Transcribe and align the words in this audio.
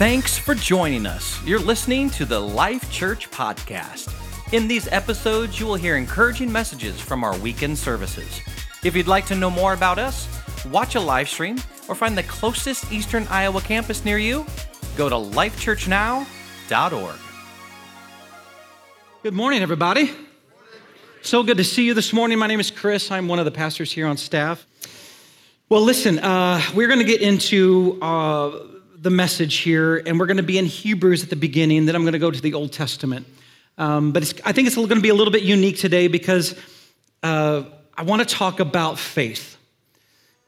Thanks 0.00 0.38
for 0.38 0.54
joining 0.54 1.04
us. 1.04 1.44
You're 1.44 1.58
listening 1.58 2.08
to 2.12 2.24
the 2.24 2.40
Life 2.40 2.90
Church 2.90 3.30
Podcast. 3.30 4.10
In 4.54 4.66
these 4.66 4.88
episodes, 4.88 5.60
you 5.60 5.66
will 5.66 5.74
hear 5.74 5.98
encouraging 5.98 6.50
messages 6.50 6.98
from 6.98 7.22
our 7.22 7.36
weekend 7.40 7.76
services. 7.76 8.40
If 8.82 8.96
you'd 8.96 9.08
like 9.08 9.26
to 9.26 9.34
know 9.34 9.50
more 9.50 9.74
about 9.74 9.98
us, 9.98 10.26
watch 10.70 10.94
a 10.94 11.00
live 11.00 11.28
stream, 11.28 11.58
or 11.86 11.94
find 11.94 12.16
the 12.16 12.22
closest 12.22 12.90
Eastern 12.90 13.26
Iowa 13.28 13.60
campus 13.60 14.02
near 14.02 14.16
you, 14.16 14.46
go 14.96 15.10
to 15.10 15.16
lifechurchnow.org. 15.16 17.16
Good 19.22 19.34
morning, 19.34 19.60
everybody. 19.60 20.12
So 21.20 21.42
good 21.42 21.58
to 21.58 21.64
see 21.64 21.84
you 21.84 21.92
this 21.92 22.14
morning. 22.14 22.38
My 22.38 22.46
name 22.46 22.60
is 22.60 22.70
Chris. 22.70 23.10
I'm 23.10 23.28
one 23.28 23.38
of 23.38 23.44
the 23.44 23.50
pastors 23.50 23.92
here 23.92 24.06
on 24.06 24.16
staff. 24.16 24.64
Well, 25.68 25.82
listen, 25.82 26.20
uh, 26.20 26.62
we're 26.74 26.88
going 26.88 27.00
to 27.00 27.04
get 27.04 27.20
into 27.20 27.98
uh, 28.00 28.60
the 29.00 29.10
message 29.10 29.56
here, 29.56 29.96
and 30.04 30.20
we're 30.20 30.26
going 30.26 30.36
to 30.36 30.42
be 30.42 30.58
in 30.58 30.66
Hebrews 30.66 31.22
at 31.22 31.30
the 31.30 31.36
beginning. 31.36 31.86
Then 31.86 31.96
I'm 31.96 32.02
going 32.02 32.12
to 32.12 32.18
go 32.18 32.30
to 32.30 32.40
the 32.40 32.52
Old 32.52 32.72
Testament. 32.72 33.26
Um, 33.78 34.12
but 34.12 34.22
I 34.44 34.52
think 34.52 34.66
it's 34.66 34.76
going 34.76 34.88
to 34.90 35.00
be 35.00 35.08
a 35.08 35.14
little 35.14 35.32
bit 35.32 35.42
unique 35.42 35.78
today 35.78 36.06
because 36.06 36.54
uh, 37.22 37.62
I 37.96 38.02
want 38.02 38.20
to 38.20 38.34
talk 38.34 38.60
about 38.60 38.98
faith 38.98 39.56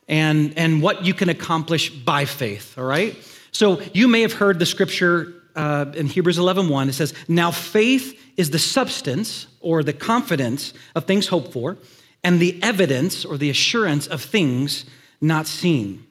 and, 0.07 0.53
and 0.59 0.83
what 0.83 1.07
you 1.07 1.15
can 1.15 1.31
accomplish 1.31 1.89
by 1.89 2.27
faith, 2.27 2.77
all 2.77 2.85
right? 2.85 3.17
So 3.53 3.81
you 3.95 4.07
may 4.07 4.21
have 4.21 4.35
heard 4.35 4.59
the 4.59 4.67
scripture 4.67 5.33
uh, 5.57 5.87
in 5.95 6.07
Hebrews 6.07 6.39
11 6.39 6.69
1. 6.69 6.89
It 6.91 6.93
says, 6.93 7.15
Now 7.29 7.51
faith 7.51 8.19
is 8.37 8.51
the 8.51 8.59
substance 8.59 9.47
or 9.61 9.83
the 9.83 9.95
confidence 9.95 10.75
of 10.95 11.07
things 11.07 11.29
hoped 11.29 11.55
for, 11.55 11.79
and 12.23 12.39
the 12.39 12.63
evidence 12.63 13.25
or 13.25 13.39
the 13.39 13.49
assurance 13.49 14.07
of 14.07 14.21
things 14.21 14.85
not 15.23 15.47
seen. 15.47 16.07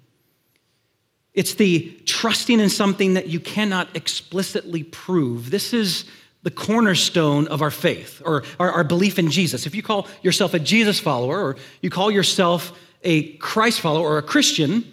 It's 1.34 1.55
the 1.55 1.98
trusting 2.05 2.59
in 2.59 2.70
something 2.70 3.13
that 3.13 3.27
you 3.27 3.39
cannot 3.39 3.95
explicitly 3.95 4.83
prove. 4.83 5.50
This 5.50 5.73
is 5.73 6.06
the 6.44 6.52
cornerstone 6.52 7.47
of 7.47 7.61
our 7.61 7.72
faith 7.72 8.22
or 8.25 8.44
our, 8.59 8.72
our, 8.72 8.83
belief 8.83 9.19
in 9.19 9.30
Jesus. 9.30 9.66
If 9.66 9.75
you 9.75 9.83
call 9.83 10.08
yourself 10.23 10.53
a 10.53 10.59
Jesus 10.59 11.00
follower 11.00 11.39
or 11.39 11.56
you 11.81 11.89
call 11.89 12.09
yourself 12.09 12.78
a 13.03 13.33
Christ 13.33 13.80
follower 13.80 14.08
or 14.08 14.17
a 14.17 14.23
Christian, 14.23 14.83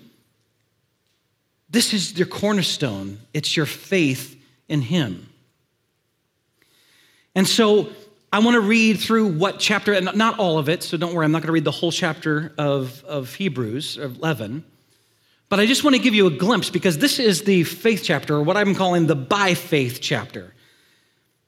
this 1.70 1.92
is 1.92 2.16
your 2.16 2.26
cornerstone. 2.26 3.18
It's 3.32 3.56
your 3.56 3.66
faith 3.66 4.40
in 4.68 4.82
Him. 4.82 5.28
And 7.34 7.48
so 7.48 7.90
I 8.32 8.40
want 8.40 8.54
to 8.54 8.60
read 8.60 9.00
through 9.00 9.28
what 9.28 9.58
chapter, 9.58 9.94
and 9.94 10.14
not 10.14 10.38
all 10.38 10.58
of 10.58 10.68
it, 10.68 10.82
so 10.82 10.96
don't 10.96 11.14
worry, 11.14 11.24
I'm 11.24 11.32
not 11.32 11.40
going 11.40 11.48
to 11.48 11.52
read 11.52 11.64
the 11.64 11.70
whole 11.70 11.92
chapter 11.92 12.52
of, 12.58 13.02
of 13.04 13.34
Hebrews 13.34 13.96
of 13.96 14.16
11. 14.18 14.64
But 15.48 15.60
I 15.60 15.66
just 15.66 15.82
want 15.82 15.96
to 15.96 16.02
give 16.02 16.14
you 16.14 16.26
a 16.26 16.30
glimpse 16.30 16.68
because 16.68 16.98
this 16.98 17.18
is 17.18 17.42
the 17.42 17.64
faith 17.64 18.02
chapter, 18.04 18.36
or 18.36 18.42
what 18.42 18.56
I'm 18.56 18.74
calling 18.74 19.06
the 19.06 19.16
by 19.16 19.54
faith 19.54 19.98
chapter. 20.00 20.54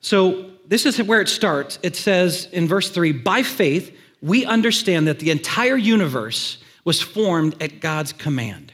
So 0.00 0.50
this 0.66 0.86
is 0.86 1.02
where 1.02 1.20
it 1.20 1.28
starts. 1.28 1.78
It 1.82 1.96
says 1.96 2.48
in 2.52 2.66
verse 2.66 2.90
3 2.90 3.12
By 3.12 3.42
faith, 3.42 3.94
we 4.22 4.44
understand 4.44 5.06
that 5.06 5.18
the 5.18 5.30
entire 5.30 5.76
universe 5.76 6.58
was 6.84 7.02
formed 7.02 7.62
at 7.62 7.80
God's 7.80 8.12
command. 8.12 8.72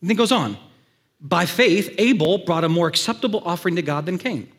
And 0.00 0.08
then 0.08 0.16
it 0.16 0.18
goes 0.18 0.32
on. 0.32 0.56
By 1.20 1.46
faith, 1.46 1.94
Abel 1.98 2.38
brought 2.38 2.64
a 2.64 2.68
more 2.68 2.88
acceptable 2.88 3.42
offering 3.44 3.76
to 3.76 3.82
God 3.82 4.06
than 4.06 4.18
Cain. 4.18 4.50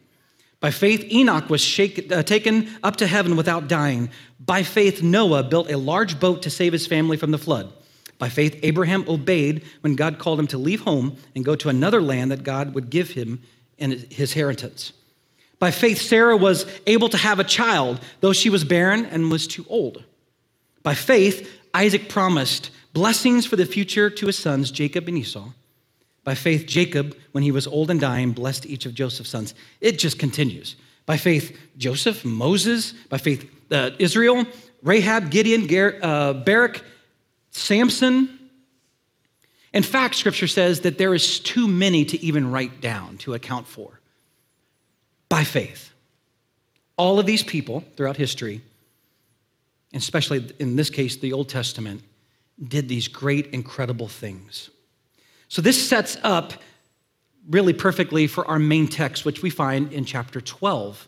By 0.59 0.71
faith, 0.71 1.03
Enoch 1.11 1.49
was 1.49 1.79
uh, 1.79 2.23
taken 2.23 2.69
up 2.81 2.95
to 2.97 3.07
heaven 3.07 3.35
without 3.35 3.67
dying. 3.67 4.09
By 4.39 4.63
faith, 4.63 5.03
Noah 5.03 5.43
built 5.43 5.69
a 5.69 5.77
large 5.77 6.19
boat 6.19 6.41
to 6.43 6.49
save 6.49 6.73
his 6.73 6.87
family 6.87 7.15
from 7.15 7.29
the 7.29 7.37
flood. 7.37 7.71
By 8.19 8.29
faith, 8.29 8.59
Abraham 8.63 9.05
obeyed 9.07 9.63
when 9.81 9.95
God 9.95 10.17
called 10.17 10.39
him 10.39 10.47
to 10.47 10.57
leave 10.57 10.81
home 10.81 11.17
and 11.35 11.45
go 11.45 11.55
to 11.55 11.69
another 11.69 12.01
land 12.01 12.31
that 12.31 12.43
God 12.43 12.73
would 12.73 12.89
give 12.89 13.11
him 13.11 13.41
in 13.77 13.91
his 13.91 14.33
inheritance. 14.33 14.93
By 15.59 15.71
faith, 15.71 16.01
Sarah 16.01 16.37
was 16.37 16.65
able 16.85 17.09
to 17.09 17.17
have 17.17 17.39
a 17.39 17.43
child, 17.43 17.99
though 18.21 18.33
she 18.33 18.49
was 18.49 18.63
barren 18.63 19.05
and 19.05 19.31
was 19.31 19.47
too 19.47 19.65
old. 19.69 20.03
By 20.83 20.93
faith, 20.93 21.51
Isaac 21.73 22.09
promised 22.09 22.71
blessings 22.93 23.45
for 23.45 23.55
the 23.55 23.65
future 23.65 24.09
to 24.09 24.25
his 24.27 24.37
sons, 24.37 24.71
Jacob 24.71 25.07
and 25.07 25.17
Esau. 25.17 25.49
By 26.23 26.35
faith, 26.35 26.65
Jacob, 26.65 27.15
when 27.31 27.43
he 27.43 27.51
was 27.51 27.67
old 27.67 27.89
and 27.89 27.99
dying, 27.99 28.31
blessed 28.31 28.65
each 28.65 28.85
of 28.85 28.93
Joseph's 28.93 29.29
sons. 29.29 29.53
It 29.79 29.97
just 29.97 30.19
continues. 30.19 30.75
By 31.05 31.17
faith, 31.17 31.57
Joseph, 31.77 32.25
Moses, 32.25 32.91
by 33.09 33.17
faith, 33.17 33.49
uh, 33.71 33.91
Israel, 33.97 34.45
Rahab, 34.83 35.31
Gideon, 35.31 35.67
uh, 36.01 36.33
Barak, 36.33 36.83
Samson. 37.57 38.37
In 39.73 39.83
fact, 39.83 40.15
scripture 40.15 40.47
says 40.47 40.81
that 40.81 40.97
there 40.97 41.13
is 41.13 41.39
too 41.39 41.67
many 41.67 42.05
to 42.05 42.23
even 42.23 42.51
write 42.51 42.81
down 42.81 43.17
to 43.19 43.33
account 43.33 43.67
for. 43.67 43.99
By 45.29 45.43
faith. 45.43 45.91
All 46.95 47.19
of 47.19 47.25
these 47.25 47.43
people 47.43 47.83
throughout 47.95 48.17
history, 48.17 48.61
and 49.93 50.01
especially 50.01 50.49
in 50.59 50.75
this 50.75 50.89
case, 50.89 51.17
the 51.17 51.33
Old 51.33 51.49
Testament, 51.49 52.01
did 52.65 52.89
these 52.89 53.07
great, 53.07 53.47
incredible 53.47 54.07
things. 54.07 54.69
So 55.47 55.61
this 55.61 55.87
sets 55.87 56.17
up 56.23 56.53
really 57.49 57.73
perfectly 57.73 58.27
for 58.27 58.47
our 58.47 58.59
main 58.59 58.87
text, 58.87 59.25
which 59.25 59.41
we 59.41 59.49
find 59.49 59.93
in 59.93 60.05
chapter 60.05 60.41
12. 60.41 61.07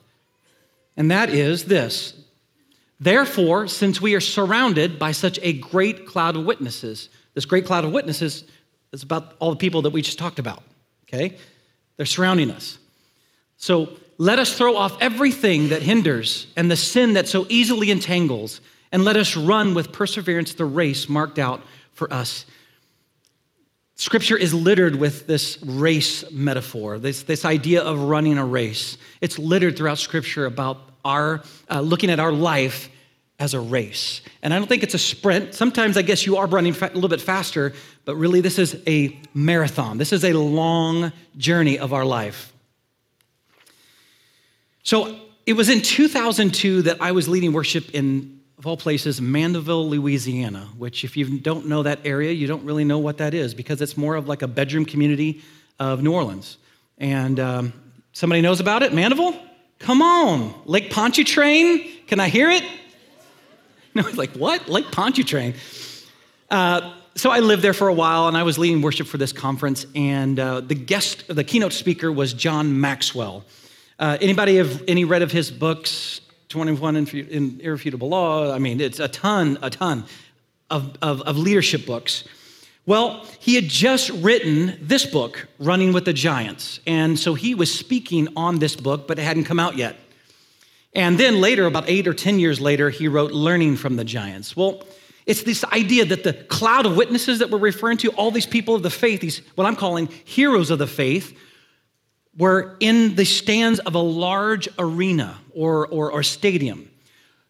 And 0.96 1.12
that 1.12 1.30
is 1.30 1.66
this 1.66 2.14
Therefore, 3.00 3.68
since 3.68 4.02
we 4.02 4.16
are 4.16 4.20
surrounded 4.20 5.00
by 5.00 5.12
such 5.14 5.40
a 5.42 5.54
great 5.54 6.06
cloud 6.06 6.36
of 6.36 6.46
witnesses, 6.46 7.10
this 7.34 7.46
great 7.46 7.66
cloud 7.66 7.86
of 7.86 7.92
witnesses 7.92 8.44
is 8.92 9.04
about 9.04 9.36
all 9.40 9.52
the 9.52 9.58
people 9.58 9.84
that 9.84 9.92
we 9.92 10.02
just 10.02 10.20
talked 10.20 10.40
about, 10.40 10.64
okay? 11.08 11.38
They're 11.96 12.06
surrounding 12.06 12.52
us. 12.52 12.78
So 13.58 13.90
let 14.18 14.40
us 14.40 14.58
throw 14.58 14.76
off 14.76 14.98
everything 15.02 15.70
that 15.70 15.82
hinders 15.82 16.48
and 16.58 16.70
the 16.70 16.76
sin 16.76 17.14
that 17.14 17.28
so 17.28 17.46
easily 17.50 17.92
entangles, 17.92 18.60
and 18.92 19.06
let 19.06 19.16
us 19.16 19.38
run 19.38 19.74
with 19.74 19.92
perseverance 19.92 20.54
the 20.54 20.66
race 20.66 21.08
marked 21.08 21.40
out 21.40 21.62
for 21.94 22.12
us 22.14 22.46
Scripture 24.00 24.38
is 24.38 24.54
littered 24.54 24.96
with 24.96 25.28
this 25.28 25.62
race 25.62 26.24
metaphor, 26.32 27.00
this, 27.00 27.24
this 27.24 27.44
idea 27.44 27.82
of 27.82 28.00
running 28.00 28.38
a 28.38 28.46
race. 28.46 28.98
It's 29.20 29.38
littered 29.38 29.76
throughout 29.76 29.98
Scripture 29.98 30.46
about 30.46 30.89
our 31.04 31.44
uh, 31.70 31.82
looking 31.82 32.10
at 32.10 32.20
our 32.20 32.32
life 32.32 32.90
as 33.40 33.54
a 33.54 33.60
race. 33.60 34.22
And 34.42 34.54
I 34.54 34.58
don't 34.58 34.68
think 34.68 34.84
it's 34.84 34.94
a 34.94 35.00
sprint. 35.00 35.54
Sometimes 35.56 35.96
I 35.96 36.02
guess 36.02 36.26
you 36.26 36.38
are 36.38 36.46
running 36.46 36.76
a 36.76 36.86
little 36.94 37.10
bit 37.10 37.22
faster, 37.22 37.74
but 38.04 38.16
really 38.16 38.42
this 38.42 38.60
is 38.60 38.82
a 38.86 39.18
marathon. 39.34 39.98
This 39.98 40.12
is 40.12 40.26
a 40.26 40.34
long 40.34 41.14
journey 41.38 41.80
of 41.80 41.94
our 41.94 42.06
life. 42.06 42.54
So 44.84 45.18
it 45.46 45.54
was 45.54 45.70
in 45.70 45.82
2002 45.82 46.84
that 46.84 47.02
I 47.02 47.12
was 47.12 47.28
leading 47.28 47.54
worship 47.54 47.94
in 47.94 48.40
of 48.60 48.68
all 48.68 48.76
places, 48.76 49.22
Mandeville, 49.22 49.88
Louisiana, 49.88 50.68
which, 50.78 51.06
if 51.06 51.16
you 51.16 51.40
don't 51.40 51.68
know 51.68 51.84
that 51.84 52.00
area, 52.04 52.34
you 52.34 52.46
don't 52.46 52.66
really 52.66 52.84
know 52.84 53.00
what 53.00 53.20
that 53.20 53.34
is 53.34 53.54
because 53.54 53.82
it's 53.82 53.96
more 53.96 54.16
of 54.16 54.28
like 54.28 54.42
a 54.42 54.50
bedroom 54.50 54.84
community 54.84 55.42
of 55.80 56.04
New 56.04 56.14
Orleans. 56.14 56.58
And 56.98 57.40
um, 57.40 57.74
somebody 58.12 58.42
knows 58.42 58.60
about 58.60 58.84
it? 58.84 58.94
Mandeville? 58.94 59.34
Come 59.80 60.02
on. 60.02 60.54
Lake 60.66 60.92
Pontchartrain? 60.92 62.06
Can 62.08 62.20
I 62.20 62.30
hear 62.30 62.50
it? 62.50 62.64
No, 63.96 64.04
he's 64.04 64.18
like, 64.18 64.30
what? 64.34 64.70
Lake 64.70 64.92
Pontchartrain. 64.92 65.56
Uh, 66.52 66.94
so 67.16 67.32
I 67.32 67.40
lived 67.40 67.64
there 67.64 67.74
for 67.74 67.88
a 67.88 67.94
while 67.94 68.28
and 68.28 68.38
I 68.38 68.44
was 68.44 68.60
leading 68.60 68.84
worship 68.84 69.08
for 69.08 69.18
this 69.18 69.34
conference. 69.34 69.88
And 69.96 70.40
uh, 70.40 70.62
the 70.62 70.76
guest, 70.76 71.26
the 71.28 71.44
keynote 71.44 71.74
speaker 71.74 72.12
was 72.12 72.32
John 72.34 72.80
Maxwell. 72.80 73.46
Uh, 73.98 74.16
anybody 74.22 74.58
have 74.58 74.84
any 74.88 75.06
read 75.06 75.24
of 75.24 75.32
his 75.32 75.50
books? 75.50 76.22
21 76.50 76.96
in 76.98 77.60
Irrefutable 77.62 78.10
Law. 78.10 78.54
I 78.54 78.60
mean, 78.60 78.80
it's 78.80 79.00
a 79.00 79.08
ton, 79.08 79.58
a 79.62 79.72
ton 79.72 80.06
of, 80.70 80.96
of, 81.02 81.22
of 81.22 81.38
leadership 81.38 81.86
books. 81.86 82.24
Well, 82.86 83.26
he 83.40 83.56
had 83.56 83.66
just 83.66 84.10
written 84.10 84.80
this 84.82 85.06
book, 85.06 85.48
Running 85.60 85.94
with 85.94 86.06
the 86.06 86.14
Giants. 86.14 86.80
And 86.88 87.20
so 87.20 87.36
he 87.36 87.54
was 87.54 87.74
speaking 87.74 88.30
on 88.36 88.60
this 88.60 88.76
book, 88.76 89.08
but 89.08 89.20
it 89.20 89.24
hadn't 89.24 89.44
come 89.44 89.60
out 89.60 89.78
yet. 89.78 89.96
And 90.94 91.20
then 91.20 91.40
later, 91.40 91.66
about 91.66 91.88
eight 91.88 92.08
or 92.08 92.14
10 92.14 92.40
years 92.40 92.60
later, 92.60 92.90
he 92.90 93.08
wrote 93.08 93.32
Learning 93.32 93.76
from 93.76 93.96
the 93.96 94.04
Giants. 94.04 94.56
Well, 94.56 94.84
it's 95.26 95.44
this 95.44 95.64
idea 95.66 96.06
that 96.06 96.24
the 96.24 96.34
cloud 96.34 96.88
of 96.88 96.98
witnesses 96.98 97.38
that 97.40 97.52
we're 97.52 97.60
referring 97.60 97.98
to, 98.00 98.10
all 98.14 98.32
these 98.32 98.48
people 98.48 98.74
of 98.74 98.82
the 98.82 98.90
faith, 98.90 99.22
these 99.22 99.42
what 99.54 99.68
I'm 99.68 99.76
calling 99.76 100.08
heroes 100.26 100.72
of 100.72 100.80
the 100.80 100.88
faith, 100.88 101.38
were 102.36 102.76
in 102.80 103.16
the 103.16 103.26
stands 103.26 103.80
of 103.82 103.94
a 103.94 104.00
large 104.00 104.68
arena 104.80 105.38
or, 105.54 105.86
or, 105.88 106.12
or 106.12 106.24
stadium. 106.24 106.90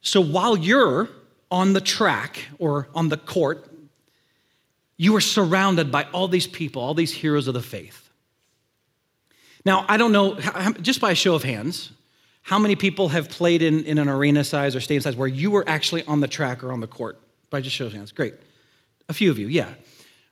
So 0.02 0.20
while 0.20 0.58
you're 0.58 1.08
on 1.52 1.72
the 1.74 1.80
track 1.80 2.48
or 2.58 2.90
on 2.94 3.08
the 3.08 3.18
court, 3.18 3.69
you 5.00 5.16
are 5.16 5.22
surrounded 5.22 5.94
by 5.94 6.04
all 6.12 6.28
these 6.28 6.46
people, 6.46 6.82
all 6.82 6.94
these 6.94 7.14
heroes 7.14 7.48
of 7.48 7.54
the 7.54 7.62
faith. 7.62 8.10
Now, 9.64 9.86
I 9.88 9.96
don't 9.96 10.12
know, 10.12 10.38
just 10.82 11.00
by 11.00 11.12
a 11.12 11.16
show 11.16 11.36
of 11.36 11.44
hands, 11.44 11.94
how 12.42 12.60
many 12.60 12.76
people 12.76 13.08
have 13.08 13.30
played 13.30 13.62
in, 13.62 13.86
in 13.86 13.98
an 13.98 14.10
arena 14.10 14.44
size 14.44 14.76
or 14.76 14.82
stadium 14.82 15.02
size 15.02 15.16
where 15.16 15.28
you 15.28 15.52
were 15.52 15.64
actually 15.68 16.04
on 16.04 16.20
the 16.20 16.28
track 16.28 16.66
or 16.66 16.74
on 16.74 16.82
the 16.82 16.88
court? 16.88 17.18
By 17.50 17.62
just 17.62 17.78
show 17.78 17.86
of 17.86 17.94
hands. 17.94 18.12
Great. 18.12 18.34
A 19.08 19.14
few 19.14 19.32
of 19.32 19.40
you, 19.40 19.48
yeah. 19.48 19.70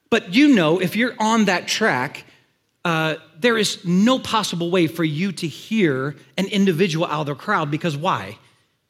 But 0.10 0.36
you 0.36 0.54
know, 0.54 0.82
if 0.82 0.98
you're 0.98 1.16
on 1.18 1.46
that 1.46 1.70
track, 1.70 2.26
uh, 2.84 3.16
there 3.40 3.58
is 3.58 3.86
no 3.86 4.20
possible 4.20 4.70
way 4.70 4.88
for 4.88 5.06
you 5.06 5.32
to 5.32 5.48
hear 5.48 6.18
an 6.38 6.48
individual 6.48 7.06
out 7.06 7.22
of 7.22 7.28
the 7.28 7.36
crowd 7.36 7.72
because 7.72 7.96
why? 7.96 8.38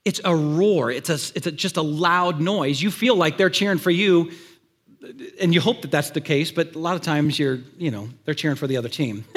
It's 0.05 0.21
a 0.25 0.35
roar, 0.35 0.89
it's, 0.89 1.09
a, 1.11 1.19
it's 1.35 1.45
a, 1.45 1.51
just 1.51 1.77
a 1.77 1.83
loud 1.83 2.41
noise. 2.41 2.81
You 2.81 2.89
feel 2.89 3.15
like 3.15 3.37
they're 3.37 3.51
cheering 3.51 3.77
for 3.77 3.91
you, 3.91 4.31
and 5.39 5.53
you 5.53 5.61
hope 5.61 5.81
that 5.81 5.91
that's 5.91 6.11
the 6.11 6.21
case, 6.21 6.51
but 6.51 6.75
a 6.75 6.79
lot 6.79 6.95
of 6.95 7.01
times 7.01 7.39
you're, 7.39 7.59
you 7.77 7.91
know, 7.91 8.09
they're 8.25 8.33
cheering 8.33 8.57
for 8.57 8.67
the 8.67 8.77
other 8.77 8.89
team. 8.89 9.25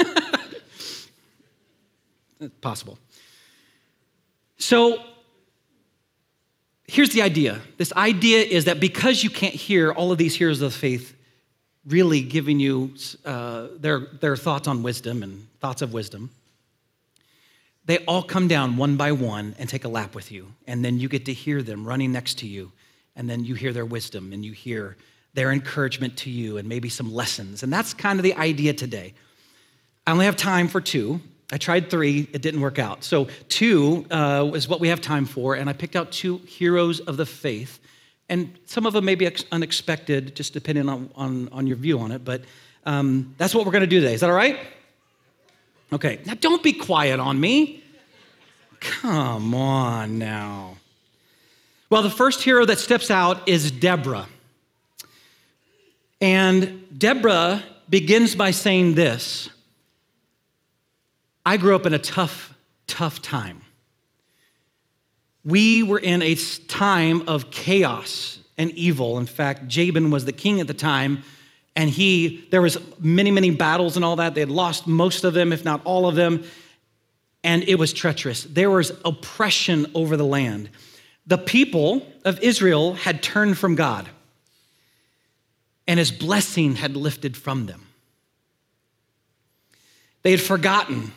possible. 2.61 2.99
So 4.59 5.03
here's 6.87 7.11
the 7.11 7.23
idea 7.23 7.61
this 7.77 7.93
idea 7.95 8.41
is 8.41 8.65
that 8.65 8.81
because 8.81 9.23
you 9.23 9.31
can't 9.31 9.55
hear 9.55 9.93
all 9.93 10.13
of 10.13 10.19
these 10.19 10.35
heroes 10.35 10.61
of 10.61 10.75
faith 10.75 11.15
really 11.87 12.23
giving 12.23 12.61
you 12.61 12.95
uh, 13.25 13.69
their, 13.79 14.01
their 14.21 14.37
thoughts 14.37 14.69
on 14.69 14.83
wisdom 14.83 15.23
and 15.23 15.47
thoughts 15.61 15.83
of 15.83 15.93
wisdom, 15.93 16.31
they 17.87 17.99
all 18.05 18.23
come 18.23 18.49
down 18.49 18.77
one 18.77 18.97
by 18.97 19.13
one 19.13 19.55
and 19.59 19.69
take 19.69 19.85
a 19.85 19.89
lap 19.89 20.15
with 20.15 20.31
you. 20.31 20.53
And 20.67 20.85
then 20.85 21.01
you 21.01 21.09
get 21.09 21.25
to 21.27 21.33
hear 21.33 21.63
them 21.63 21.87
running 21.87 22.13
next 22.13 22.39
to 22.41 22.47
you. 22.47 22.73
And 23.17 23.29
then 23.29 23.45
you 23.45 23.55
hear 23.55 23.73
their 23.73 23.87
wisdom 23.87 24.33
and 24.33 24.45
you 24.45 24.53
hear 24.53 24.97
their 25.35 25.53
encouragement 25.53 26.17
to 26.19 26.31
you 26.31 26.57
and 26.57 26.69
maybe 26.69 26.89
some 26.89 27.13
lessons. 27.13 27.63
And 27.63 27.73
that's 27.73 27.95
kind 27.95 28.19
of 28.19 28.23
the 28.23 28.35
idea 28.35 28.73
today. 28.73 29.15
I 30.07 30.13
only 30.13 30.25
have 30.25 30.37
time 30.37 30.69
for 30.69 30.81
two. 30.81 31.21
I 31.53 31.59
tried 31.59 31.91
three, 31.91 32.29
it 32.33 32.43
didn't 32.43 32.61
work 32.61 32.79
out. 32.79 33.03
So, 33.03 33.29
two 33.49 34.07
uh, 34.11 34.51
is 34.55 34.69
what 34.69 34.79
we 34.79 34.89
have 34.89 35.01
time 35.01 35.25
for. 35.25 35.57
And 35.57 35.69
I 35.69 35.73
picked 35.73 35.97
out 35.97 36.13
two 36.13 36.39
heroes 36.39 37.01
of 37.01 37.17
the 37.17 37.27
faith 37.27 37.81
and 38.31 38.57
some 38.65 38.87
of 38.87 38.93
them 38.93 39.05
may 39.05 39.17
be 39.17 39.29
unexpected, 39.51 40.37
just 40.37 40.53
depending 40.53 40.89
on, 40.89 41.11
on, 41.17 41.49
on 41.51 41.67
your 41.67 41.77
view 41.77 41.99
on 41.99 42.13
it, 42.13 42.25
but 42.25 42.45
um, 42.87 43.35
that's 43.37 43.55
what 43.55 43.67
we're 43.67 43.73
going 43.73 43.83
to 43.83 43.89
do 43.89 44.01
today. 44.01 44.15
Is 44.15 44.21
that 44.21 44.31
all 44.31 44.37
right? 44.37 44.57
Okay, 45.93 46.21
now 46.25 46.35
don't 46.35 46.63
be 46.63 46.73
quiet 46.73 47.19
on 47.19 47.39
me. 47.41 47.83
Come 48.79 49.53
on 49.53 50.19
now. 50.19 50.77
Well, 51.91 52.03
the 52.03 52.11
first 52.11 52.41
hero 52.43 52.65
that 52.67 52.79
steps 52.79 53.11
out 53.11 53.49
is 53.49 53.73
Deborah. 53.73 54.29
And 56.21 56.87
Deborah 56.97 57.63
begins 57.89 58.35
by 58.35 58.51
saying 58.51 58.95
this 58.95 59.49
I 61.45 61.57
grew 61.57 61.75
up 61.75 61.87
in 61.87 61.95
a 61.95 61.99
tough, 61.99 62.55
tough 62.87 63.23
time 63.23 63.63
we 65.45 65.83
were 65.83 65.99
in 65.99 66.23
a 66.23 66.35
time 66.35 67.29
of 67.29 67.51
chaos 67.51 68.39
and 68.59 68.71
evil. 68.73 69.19
In 69.19 69.27
fact, 69.27 69.69
Jabin 69.69 70.11
was 70.11 70.25
the 70.25 70.33
king 70.33 70.61
at 70.61 70.67
the 70.67 70.75
time, 70.75 71.23
and 71.75 71.89
he 71.89 72.47
there 72.51 72.61
was 72.61 72.79
many, 72.99 73.31
many 73.31 73.51
battles 73.51 73.97
and 73.97 74.05
all 74.05 74.17
that. 74.17 74.35
They 74.35 74.41
had 74.41 74.51
lost 74.51 74.87
most 74.87 75.25
of 75.25 75.35
them, 75.35 75.53
if 75.53 75.65
not 75.65 75.81
all 75.85 76.07
of 76.07 76.15
them, 76.15 76.45
and 77.43 77.63
it 77.65 77.77
was 77.77 77.93
treacherous. 77.93 78.45
There 78.45 78.71
was 78.71 78.93
oppression 79.05 79.87
over 79.95 80.17
the 80.17 80.27
land. 80.27 80.69
The 81.27 81.39
people 81.39 82.07
of 82.25 82.41
Israel 82.41 82.95
had 82.95 83.23
turned 83.23 83.57
from 83.57 83.77
God, 83.77 84.09
and 85.91 85.99
his 85.99 86.13
blessing 86.13 86.77
had 86.77 86.97
lifted 86.97 87.37
from 87.37 87.67
them. 87.67 87.85
They 90.23 90.31
had 90.31 90.41
forgotten 90.41 91.11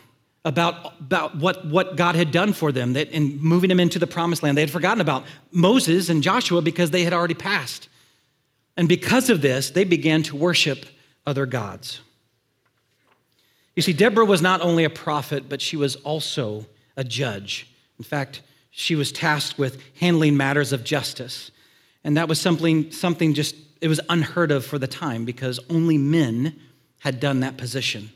about, 0.44 0.98
about 0.98 1.36
what, 1.36 1.64
what 1.64 1.94
God 1.94 2.16
had 2.16 2.32
done 2.32 2.52
for 2.52 2.72
them 2.72 2.94
that 2.94 3.08
in 3.10 3.40
moving 3.40 3.68
them 3.68 3.78
into 3.78 4.00
the 4.00 4.08
promised 4.08 4.42
land. 4.42 4.56
They 4.56 4.62
had 4.62 4.72
forgotten 4.72 5.00
about 5.00 5.26
Moses 5.52 6.08
and 6.08 6.24
Joshua 6.24 6.60
because 6.60 6.90
they 6.90 7.04
had 7.04 7.12
already 7.12 7.34
passed. 7.34 7.88
And 8.76 8.88
because 8.88 9.30
of 9.30 9.42
this, 9.42 9.70
they 9.70 9.84
began 9.84 10.24
to 10.24 10.34
worship 10.34 10.86
other 11.24 11.46
gods. 11.46 12.00
You 13.76 13.82
see, 13.82 13.92
Deborah 13.92 14.24
was 14.24 14.42
not 14.42 14.60
only 14.60 14.82
a 14.82 14.90
prophet, 14.90 15.48
but 15.48 15.62
she 15.62 15.76
was 15.76 15.94
also 15.94 16.66
a 16.96 17.04
judge. 17.04 17.68
In 18.00 18.04
fact, 18.04 18.42
she 18.72 18.96
was 18.96 19.12
tasked 19.12 19.56
with 19.56 19.80
handling 20.00 20.36
matters 20.36 20.72
of 20.72 20.82
justice. 20.82 21.52
And 22.02 22.16
that 22.16 22.28
was 22.28 22.40
something, 22.40 22.90
something 22.90 23.34
just, 23.34 23.54
it 23.84 23.88
was 23.88 24.00
unheard 24.08 24.50
of 24.50 24.64
for 24.64 24.78
the 24.78 24.86
time 24.86 25.26
because 25.26 25.60
only 25.68 25.98
men 25.98 26.58
had 27.00 27.20
done 27.20 27.40
that 27.40 27.58
position. 27.58 28.08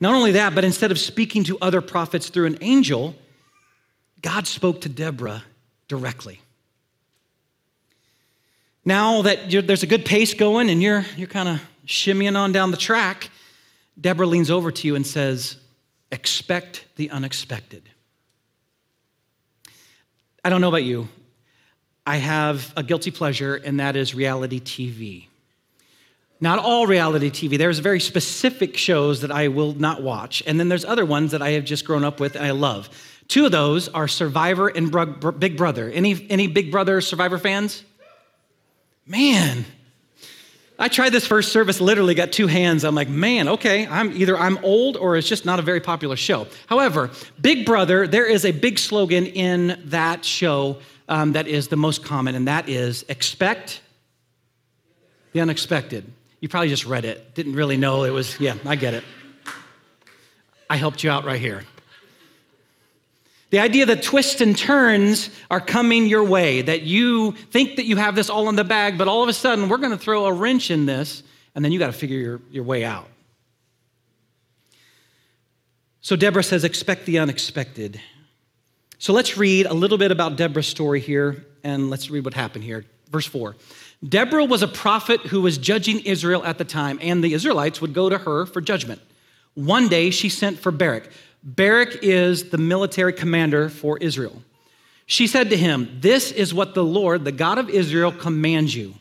Not 0.00 0.12
only 0.12 0.32
that, 0.32 0.56
but 0.56 0.64
instead 0.64 0.90
of 0.90 0.98
speaking 0.98 1.44
to 1.44 1.56
other 1.62 1.80
prophets 1.80 2.30
through 2.30 2.46
an 2.46 2.58
angel, 2.60 3.14
God 4.22 4.48
spoke 4.48 4.80
to 4.80 4.88
Deborah 4.88 5.44
directly. 5.86 6.40
Now 8.84 9.22
that 9.22 9.52
there's 9.52 9.84
a 9.84 9.86
good 9.86 10.04
pace 10.04 10.34
going 10.34 10.68
and 10.68 10.82
you're, 10.82 11.04
you're 11.16 11.28
kind 11.28 11.48
of 11.48 11.62
shimmying 11.86 12.36
on 12.36 12.50
down 12.50 12.72
the 12.72 12.76
track, 12.76 13.30
Deborah 14.00 14.26
leans 14.26 14.50
over 14.50 14.72
to 14.72 14.88
you 14.88 14.96
and 14.96 15.06
says, 15.06 15.58
Expect 16.10 16.86
the 16.96 17.08
unexpected. 17.10 17.88
I 20.44 20.50
don't 20.50 20.60
know 20.60 20.70
about 20.70 20.82
you. 20.82 21.08
I 22.06 22.16
have 22.16 22.72
a 22.76 22.82
guilty 22.82 23.10
pleasure, 23.10 23.56
and 23.56 23.80
that 23.80 23.96
is 23.96 24.14
reality 24.14 24.60
TV. 24.60 25.26
Not 26.40 26.58
all 26.58 26.86
reality 26.86 27.30
TV. 27.30 27.58
There's 27.58 27.78
very 27.80 28.00
specific 28.00 28.76
shows 28.76 29.20
that 29.20 29.30
I 29.30 29.48
will 29.48 29.74
not 29.74 30.02
watch. 30.02 30.42
And 30.46 30.58
then 30.58 30.68
there's 30.68 30.86
other 30.86 31.04
ones 31.04 31.32
that 31.32 31.42
I 31.42 31.50
have 31.50 31.64
just 31.64 31.84
grown 31.84 32.02
up 32.02 32.18
with 32.18 32.34
and 32.34 32.44
I 32.44 32.52
love. 32.52 32.88
Two 33.28 33.44
of 33.44 33.52
those 33.52 33.88
are 33.88 34.08
Survivor 34.08 34.68
and 34.68 34.90
Big 35.38 35.56
Brother. 35.56 35.90
Any, 35.90 36.26
any 36.30 36.46
Big 36.46 36.72
Brother 36.72 37.00
Survivor 37.02 37.38
fans? 37.38 37.84
Man, 39.06 39.66
I 40.78 40.88
tried 40.88 41.10
this 41.10 41.26
first 41.26 41.52
service, 41.52 41.78
literally 41.78 42.14
got 42.14 42.32
two 42.32 42.46
hands. 42.46 42.84
I'm 42.84 42.94
like, 42.94 43.08
man, 43.08 43.48
okay, 43.48 43.86
I'm 43.86 44.12
either 44.12 44.36
I'm 44.36 44.56
old 44.64 44.96
or 44.96 45.16
it's 45.16 45.28
just 45.28 45.44
not 45.44 45.58
a 45.58 45.62
very 45.62 45.80
popular 45.80 46.16
show. 46.16 46.46
However, 46.68 47.10
Big 47.38 47.66
Brother, 47.66 48.06
there 48.06 48.24
is 48.24 48.46
a 48.46 48.50
big 48.50 48.78
slogan 48.78 49.26
in 49.26 49.78
that 49.86 50.24
show 50.24 50.78
um, 51.10 51.32
that 51.32 51.48
is 51.48 51.68
the 51.68 51.76
most 51.76 52.04
common, 52.04 52.34
and 52.34 52.48
that 52.48 52.68
is 52.68 53.04
expect 53.08 53.82
the 55.32 55.40
unexpected. 55.40 56.10
You 56.40 56.48
probably 56.48 56.68
just 56.68 56.86
read 56.86 57.04
it, 57.04 57.34
didn't 57.34 57.54
really 57.54 57.76
know 57.76 58.04
it 58.04 58.10
was, 58.10 58.38
yeah, 58.40 58.54
I 58.64 58.76
get 58.76 58.94
it. 58.94 59.04
I 60.70 60.76
helped 60.76 61.04
you 61.04 61.10
out 61.10 61.24
right 61.24 61.40
here. 61.40 61.64
The 63.50 63.58
idea 63.58 63.84
that 63.86 64.04
twists 64.04 64.40
and 64.40 64.56
turns 64.56 65.28
are 65.50 65.60
coming 65.60 66.06
your 66.06 66.22
way, 66.22 66.62
that 66.62 66.82
you 66.82 67.32
think 67.32 67.76
that 67.76 67.84
you 67.84 67.96
have 67.96 68.14
this 68.14 68.30
all 68.30 68.48
in 68.48 68.54
the 68.54 68.62
bag, 68.62 68.96
but 68.96 69.08
all 69.08 69.24
of 69.24 69.28
a 69.28 69.32
sudden 69.32 69.68
we're 69.68 69.78
going 69.78 69.90
to 69.90 69.98
throw 69.98 70.26
a 70.26 70.32
wrench 70.32 70.70
in 70.70 70.86
this, 70.86 71.24
and 71.56 71.64
then 71.64 71.72
you 71.72 71.80
got 71.80 71.88
to 71.88 71.92
figure 71.92 72.18
your, 72.18 72.40
your 72.52 72.62
way 72.62 72.84
out. 72.84 73.08
So 76.00 76.14
Deborah 76.14 76.44
says, 76.44 76.62
expect 76.62 77.04
the 77.04 77.18
unexpected. 77.18 78.00
So 79.00 79.14
let's 79.14 79.38
read 79.38 79.64
a 79.64 79.72
little 79.72 79.96
bit 79.96 80.12
about 80.12 80.36
Deborah's 80.36 80.66
story 80.66 81.00
here, 81.00 81.46
and 81.64 81.88
let's 81.88 82.10
read 82.10 82.22
what 82.22 82.34
happened 82.34 82.64
here. 82.64 82.84
Verse 83.08 83.24
4. 83.24 83.56
Deborah 84.06 84.44
was 84.44 84.62
a 84.62 84.68
prophet 84.68 85.22
who 85.22 85.40
was 85.40 85.56
judging 85.56 86.00
Israel 86.00 86.44
at 86.44 86.58
the 86.58 86.66
time, 86.66 86.98
and 87.00 87.24
the 87.24 87.32
Israelites 87.32 87.80
would 87.80 87.94
go 87.94 88.10
to 88.10 88.18
her 88.18 88.44
for 88.44 88.60
judgment. 88.60 89.00
One 89.54 89.88
day 89.88 90.10
she 90.10 90.28
sent 90.28 90.58
for 90.58 90.70
Barak. 90.70 91.08
Barak 91.42 92.00
is 92.02 92.50
the 92.50 92.58
military 92.58 93.14
commander 93.14 93.70
for 93.70 93.96
Israel. 93.96 94.42
She 95.06 95.26
said 95.26 95.48
to 95.48 95.56
him, 95.56 95.96
This 96.02 96.30
is 96.30 96.52
what 96.52 96.74
the 96.74 96.84
Lord, 96.84 97.24
the 97.24 97.32
God 97.32 97.56
of 97.56 97.70
Israel, 97.70 98.12
commands 98.12 98.76
you 98.76 98.96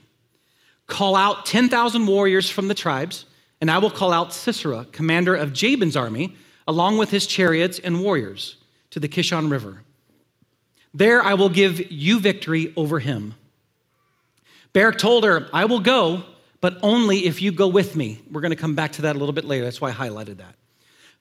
call 0.87 1.17
out 1.17 1.45
10,000 1.45 2.07
warriors 2.07 2.49
from 2.49 2.69
the 2.69 2.73
tribes, 2.73 3.25
and 3.59 3.69
I 3.69 3.79
will 3.79 3.91
call 3.91 4.13
out 4.13 4.33
Sisera, 4.33 4.87
commander 4.93 5.35
of 5.35 5.51
Jabin's 5.51 5.97
army, 5.97 6.35
along 6.69 6.97
with 6.97 7.11
his 7.11 7.27
chariots 7.27 7.79
and 7.79 8.01
warriors, 8.01 8.55
to 8.91 9.01
the 9.01 9.09
Kishon 9.09 9.51
River. 9.51 9.83
There 10.93 11.21
I 11.21 11.35
will 11.35 11.49
give 11.49 11.91
you 11.91 12.19
victory 12.19 12.73
over 12.75 12.99
him. 12.99 13.35
Barak 14.73 14.97
told 14.97 15.23
her, 15.23 15.47
I 15.53 15.65
will 15.65 15.79
go, 15.79 16.23
but 16.61 16.77
only 16.81 17.25
if 17.25 17.41
you 17.41 17.51
go 17.51 17.67
with 17.67 17.95
me. 17.95 18.21
We're 18.31 18.41
going 18.41 18.51
to 18.51 18.57
come 18.57 18.75
back 18.75 18.93
to 18.93 19.03
that 19.03 19.15
a 19.15 19.19
little 19.19 19.33
bit 19.33 19.45
later. 19.45 19.63
That's 19.63 19.81
why 19.81 19.89
I 19.89 19.93
highlighted 19.93 20.37
that. 20.37 20.55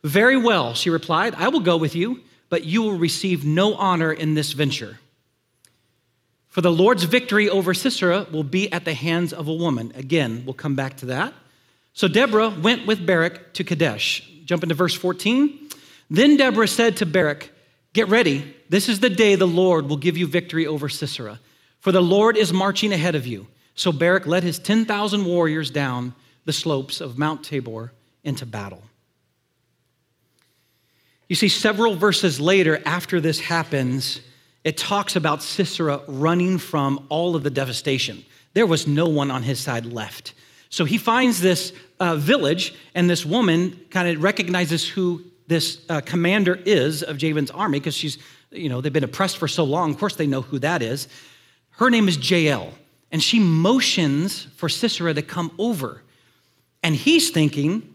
Very 0.02 0.37
well, 0.37 0.75
she 0.75 0.90
replied, 0.90 1.34
I 1.34 1.48
will 1.48 1.60
go 1.60 1.76
with 1.76 1.94
you, 1.94 2.20
but 2.48 2.64
you 2.64 2.82
will 2.82 2.98
receive 2.98 3.44
no 3.44 3.75
honor 3.75 4.12
in 4.12 4.34
this 4.34 4.52
venture. 4.52 4.98
For 6.48 6.60
the 6.60 6.72
Lord's 6.72 7.04
victory 7.04 7.48
over 7.48 7.75
Sisera 7.75 8.26
will 8.32 8.44
be 8.44 8.72
at 8.72 8.84
the 8.84 8.94
hands 8.94 9.32
of 9.32 9.48
a 9.48 9.54
woman. 9.54 9.92
Again, 9.94 10.42
we'll 10.44 10.54
come 10.54 10.75
back 10.75 10.96
to 10.98 11.06
that. 11.06 11.34
So 11.92 12.08
Deborah 12.08 12.50
went 12.50 12.87
with 12.87 13.06
Barak 13.06 13.52
to 13.54 13.64
Kadesh. 13.64 14.28
Jump 14.44 14.62
into 14.62 14.75
verse 14.75 14.94
14. 14.94 15.68
Then 16.10 16.37
Deborah 16.37 16.68
said 16.68 16.96
to 16.98 17.06
Barak, 17.06 17.50
Get 17.92 18.09
ready. 18.09 18.54
This 18.68 18.88
is 18.88 19.00
the 19.00 19.11
day 19.11 19.35
the 19.35 19.47
Lord 19.47 19.88
will 19.88 19.97
give 19.97 20.16
you 20.16 20.26
victory 20.26 20.66
over 20.66 20.88
Sisera. 20.88 21.40
For 21.80 21.92
the 21.92 22.02
Lord 22.02 22.37
is 22.37 22.52
marching 22.52 22.92
ahead 22.92 23.14
of 23.14 23.26
you. 23.26 23.47
So 23.75 23.92
Barak 23.92 24.26
led 24.26 24.42
his 24.42 24.59
10,000 24.59 25.25
warriors 25.25 25.71
down 25.71 26.14
the 26.45 26.52
slopes 26.52 27.00
of 27.00 27.18
Mount 27.18 27.45
Tabor 27.45 27.92
into 28.25 28.45
battle. 28.45 28.83
You 31.28 31.37
see, 31.37 31.49
several 31.49 31.95
verses 31.95 32.40
later, 32.40 32.80
after 32.85 33.21
this 33.21 33.38
happens, 33.38 34.21
it 34.64 34.76
talks 34.76 35.14
about 35.14 35.42
Sisera 35.42 36.00
running 36.09 36.59
from 36.59 37.07
all 37.11 37.37
of 37.37 37.42
the 37.42 37.50
devastation. 37.50 38.25
There 38.54 38.66
was 38.66 38.87
no 38.87 39.07
one 39.09 39.30
on 39.30 39.42
his 39.42 39.61
side 39.61 39.87
left. 39.87 40.35
So 40.71 40.85
he 40.85 40.99
finds 40.99 41.40
this 41.40 41.73
uh, 42.00 42.16
village, 42.16 42.75
and 42.95 43.09
this 43.09 43.25
woman 43.25 43.78
kind 43.90 44.09
of 44.09 44.23
recognizes 44.23 44.88
who 44.88 45.23
this 45.49 45.81
uh, 45.88 46.00
commander 46.02 46.55
is 46.55 47.02
of 47.02 47.17
Jabin's 47.17 47.50
army 47.50 47.81
because 47.81 47.95
she's, 47.95 48.19
you 48.50 48.69
know, 48.69 48.81
they've 48.81 48.93
been 48.93 49.05
oppressed 49.05 49.38
for 49.38 49.49
so 49.49 49.64
long. 49.64 49.90
Of 49.90 49.99
course, 49.99 50.14
they 50.14 50.26
know 50.26 50.43
who 50.43 50.59
that 50.61 50.83
is. 50.83 51.09
Her 51.71 51.90
name 51.90 52.07
is 52.09 52.31
Jael, 52.31 52.73
and 53.11 53.23
she 53.23 53.40
motions 53.40 54.45
for 54.57 54.69
Sisera 54.69 55.14
to 55.14 55.23
come 55.23 55.50
over. 55.59 56.02
And 56.83 56.95
he's 56.95 57.31
thinking, 57.31 57.95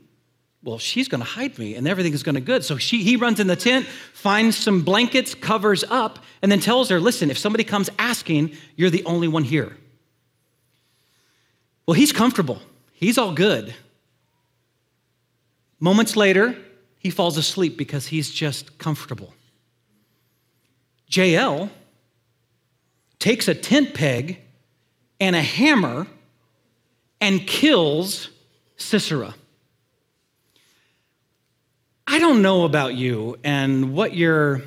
well, 0.64 0.78
she's 0.78 1.08
going 1.08 1.20
to 1.20 1.28
hide 1.28 1.58
me 1.60 1.76
and 1.76 1.88
everything 1.88 2.14
is 2.14 2.24
going 2.24 2.36
to 2.36 2.42
good. 2.42 2.64
So 2.64 2.78
she, 2.78 3.04
he 3.04 3.18
runs 3.18 3.40
in 3.40 3.48
the 3.48 3.56
tent, 3.56 3.86
finds 4.14 4.58
some 4.58 4.82
blankets, 4.82 5.36
covers 5.36 5.84
up, 5.90 6.20
and 6.42 6.52
then 6.52 6.60
tells 6.60 6.90
her, 6.90 7.00
listen, 7.00 7.30
if 7.30 7.38
somebody 7.38 7.66
comes 7.66 7.90
asking, 8.00 8.56
you're 8.76 8.90
the 8.90 9.04
only 9.04 9.28
one 9.28 9.44
here. 9.44 9.76
Well, 11.86 11.96
he's 11.96 12.14
comfortable. 12.14 12.62
He's 12.94 13.18
all 13.18 13.34
good. 13.34 13.74
Moments 15.82 16.16
later, 16.16 16.58
he 17.04 17.10
falls 17.10 17.38
asleep 17.38 17.78
because 17.78 18.08
he's 18.08 18.32
just 18.32 18.78
comfortable. 18.78 19.34
Jael 21.10 21.70
takes 23.20 23.50
a 23.50 23.54
tent 23.54 23.94
peg 23.94 24.40
and 25.20 25.36
a 25.36 25.42
hammer 25.42 26.08
and 27.20 27.46
kills 27.46 28.30
Sisera. 28.78 29.36
I 32.08 32.20
don't 32.20 32.42
know 32.42 32.64
about 32.64 32.96
you 32.96 33.38
and 33.44 33.94
what 33.94 34.16
your 34.16 34.62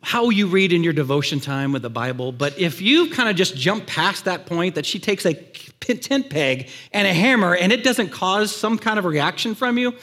how 0.00 0.30
you 0.30 0.46
read 0.46 0.72
in 0.72 0.84
your 0.84 0.92
devotion 0.92 1.40
time 1.40 1.72
with 1.72 1.82
the 1.82 1.90
Bible, 1.90 2.32
but 2.32 2.58
if 2.58 2.80
you 2.80 3.10
kind 3.10 3.28
of 3.28 3.36
just 3.36 3.56
jump 3.56 3.86
past 3.86 4.24
that 4.24 4.46
point 4.46 4.76
that 4.76 4.86
she 4.86 4.98
takes 4.98 5.26
a 5.26 5.34
tent 5.34 6.30
peg 6.30 6.68
and 6.92 7.06
a 7.06 7.12
hammer 7.12 7.54
and 7.54 7.72
it 7.72 7.84
doesn't 7.84 8.10
cause 8.10 8.54
some 8.54 8.78
kind 8.78 8.98
of 8.98 9.04
reaction 9.04 9.54
from 9.54 9.76
you, 9.76 9.94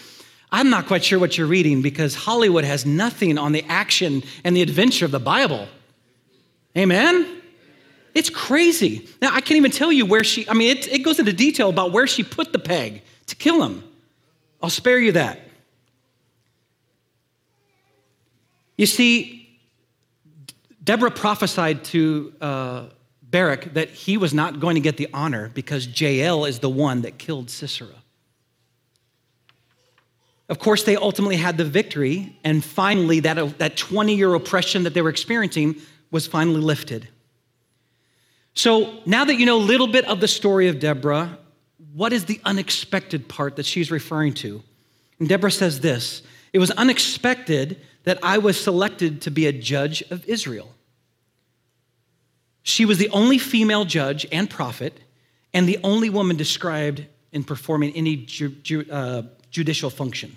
I'm 0.51 0.69
not 0.69 0.87
quite 0.87 1.03
sure 1.03 1.19
what 1.19 1.37
you're 1.37 1.47
reading 1.47 1.81
because 1.81 2.15
Hollywood 2.15 2.63
has 2.63 2.85
nothing 2.85 3.37
on 3.37 3.51
the 3.51 3.63
action 3.63 4.23
and 4.43 4.55
the 4.55 4.61
adventure 4.61 5.05
of 5.05 5.11
the 5.11 5.19
Bible. 5.19 5.67
Amen? 6.77 7.41
It's 8.13 8.29
crazy. 8.29 9.09
Now, 9.21 9.29
I 9.33 9.41
can't 9.41 9.57
even 9.57 9.71
tell 9.71 9.91
you 9.91 10.05
where 10.05 10.23
she, 10.23 10.47
I 10.47 10.53
mean, 10.53 10.75
it, 10.77 10.87
it 10.87 10.99
goes 10.99 11.19
into 11.19 11.33
detail 11.33 11.69
about 11.69 11.91
where 11.91 12.07
she 12.07 12.23
put 12.23 12.53
the 12.53 12.59
peg 12.59 13.01
to 13.27 13.35
kill 13.35 13.63
him. 13.63 13.83
I'll 14.61 14.69
spare 14.69 14.99
you 14.99 15.11
that. 15.13 15.41
You 18.77 18.85
see, 18.85 19.59
Deborah 20.83 21.11
prophesied 21.11 21.83
to 21.85 22.33
uh, 22.39 22.85
Barak 23.21 23.73
that 23.73 23.89
he 23.89 24.17
was 24.17 24.33
not 24.33 24.59
going 24.59 24.75
to 24.75 24.81
get 24.81 24.97
the 24.97 25.09
honor 25.13 25.49
because 25.53 25.99
Jael 25.99 26.45
is 26.45 26.59
the 26.59 26.69
one 26.69 27.01
that 27.01 27.17
killed 27.17 27.49
Sisera. 27.49 28.04
Of 30.47 30.59
course, 30.59 30.83
they 30.83 30.95
ultimately 30.95 31.37
had 31.37 31.57
the 31.57 31.65
victory, 31.65 32.37
and 32.43 32.63
finally, 32.63 33.19
that, 33.21 33.57
that 33.57 33.77
20 33.77 34.15
year 34.15 34.33
oppression 34.33 34.83
that 34.83 34.93
they 34.93 35.01
were 35.01 35.09
experiencing 35.09 35.75
was 36.11 36.27
finally 36.27 36.61
lifted. 36.61 37.07
So, 38.53 38.99
now 39.05 39.25
that 39.25 39.35
you 39.35 39.45
know 39.45 39.57
a 39.57 39.59
little 39.59 39.87
bit 39.87 40.05
of 40.05 40.21
the 40.21 40.27
story 40.27 40.67
of 40.67 40.79
Deborah, 40.79 41.37
what 41.93 42.13
is 42.13 42.25
the 42.25 42.39
unexpected 42.45 43.27
part 43.27 43.55
that 43.55 43.65
she's 43.65 43.89
referring 43.89 44.33
to? 44.35 44.63
And 45.19 45.27
Deborah 45.27 45.51
says 45.51 45.79
this 45.79 46.21
It 46.53 46.59
was 46.59 46.71
unexpected 46.71 47.81
that 48.03 48.19
I 48.21 48.37
was 48.37 48.59
selected 48.59 49.21
to 49.23 49.31
be 49.31 49.47
a 49.47 49.51
judge 49.51 50.03
of 50.11 50.25
Israel. 50.25 50.71
She 52.61 52.85
was 52.85 52.97
the 52.97 53.09
only 53.09 53.37
female 53.37 53.85
judge 53.85 54.25
and 54.31 54.49
prophet, 54.49 54.99
and 55.53 55.67
the 55.67 55.79
only 55.83 56.09
woman 56.09 56.35
described 56.35 57.05
in 57.31 57.43
performing 57.43 57.93
any 57.95 58.15
ju- 58.15 58.49
ju- 58.49 58.85
uh, 58.89 59.23
judicial 59.55 59.89
function. 59.89 60.35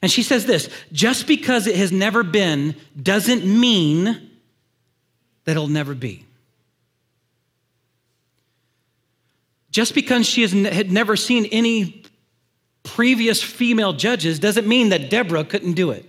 And 0.00 0.10
she 0.10 0.22
says 0.22 0.46
this 0.46 0.70
just 0.92 1.26
because 1.26 1.66
it 1.66 1.76
has 1.76 1.92
never 1.92 2.22
been 2.22 2.74
doesn't 3.00 3.44
mean 3.44 4.04
that 5.44 5.52
it'll 5.52 5.68
never 5.68 5.94
be. 5.94 6.24
Just 9.70 9.94
because 9.94 10.26
she 10.26 10.40
has 10.40 10.52
had 10.52 10.90
never 10.90 11.16
seen 11.16 11.44
any 11.46 12.02
previous 12.82 13.42
female 13.42 13.92
judges 13.92 14.38
doesn't 14.38 14.66
mean 14.66 14.88
that 14.88 15.10
Deborah 15.10 15.44
couldn't 15.44 15.74
do 15.74 15.90
it. 15.90 16.04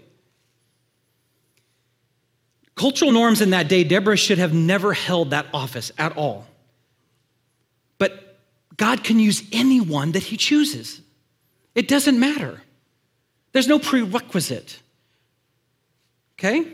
Cultural 2.75 3.11
norms 3.11 3.41
in 3.41 3.49
that 3.49 3.67
day, 3.67 3.83
Deborah 3.83 4.15
should 4.15 4.37
have 4.37 4.53
never 4.53 4.93
held 4.93 5.31
that 5.31 5.47
office 5.53 5.91
at 5.97 6.15
all. 6.15 6.45
But 7.97 8.37
God 8.77 9.03
can 9.03 9.19
use 9.19 9.43
anyone 9.51 10.11
that 10.11 10.23
He 10.23 10.37
chooses, 10.37 11.01
it 11.77 11.87
doesn't 11.87 12.19
matter. 12.19 12.59
There's 13.51 13.67
no 13.67 13.77
prerequisite. 13.77 14.81
Okay? 16.33 16.73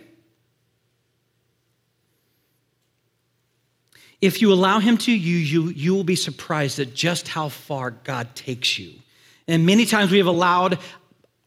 If 4.21 4.41
you 4.41 4.53
allow 4.53 4.79
Him 4.79 4.97
to 4.99 5.11
use 5.11 5.51
you, 5.51 5.65
you 5.65 5.93
will 5.93 6.05
be 6.05 6.15
surprised 6.15 6.79
at 6.79 6.93
just 6.93 7.27
how 7.27 7.49
far 7.49 7.91
God 7.91 8.33
takes 8.33 8.79
you. 8.79 8.93
And 9.45 9.65
many 9.65 9.85
times 9.85 10.09
we 10.09 10.19
have 10.19 10.27
allowed 10.27 10.79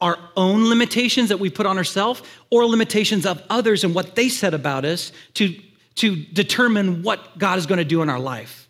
our 0.03 0.19
own 0.37 0.69
limitations 0.69 1.31
that 1.31 1.39
we 1.39 1.49
put 1.49 1.65
on 1.65 1.79
ourselves 1.79 2.23
or 2.51 2.67
limitations 2.67 3.25
of 3.25 3.43
others 3.49 3.85
and 3.85 3.95
what 3.95 4.17
they 4.17 4.29
said 4.29 4.53
about 4.53 4.85
us 4.85 5.13
to, 5.33 5.59
to 5.95 6.15
determine 6.15 7.03
what 7.03 7.39
God 7.39 7.59
is 7.59 7.65
going 7.65 7.79
to 7.79 7.87
do 7.87 8.03
in 8.03 8.11
our 8.11 8.21
life. 8.21 8.66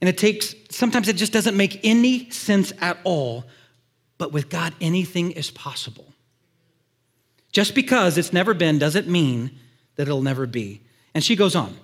And 0.00 0.08
it 0.08 0.16
takes, 0.16 0.54
sometimes 0.70 1.08
it 1.08 1.16
just 1.16 1.32
doesn't 1.32 1.56
make 1.56 1.80
any 1.82 2.30
sense 2.30 2.72
at 2.80 2.98
all, 3.04 3.44
but 4.16 4.32
with 4.32 4.48
God, 4.48 4.74
anything 4.80 5.32
is 5.32 5.50
possible. 5.50 6.12
Just 7.52 7.74
because 7.74 8.18
it's 8.18 8.32
never 8.32 8.54
been 8.54 8.78
doesn't 8.78 9.08
mean 9.08 9.50
that 9.96 10.02
it'll 10.02 10.22
never 10.22 10.46
be. 10.46 10.82
And 11.14 11.24
she 11.24 11.34
goes 11.34 11.56
on. 11.56 11.76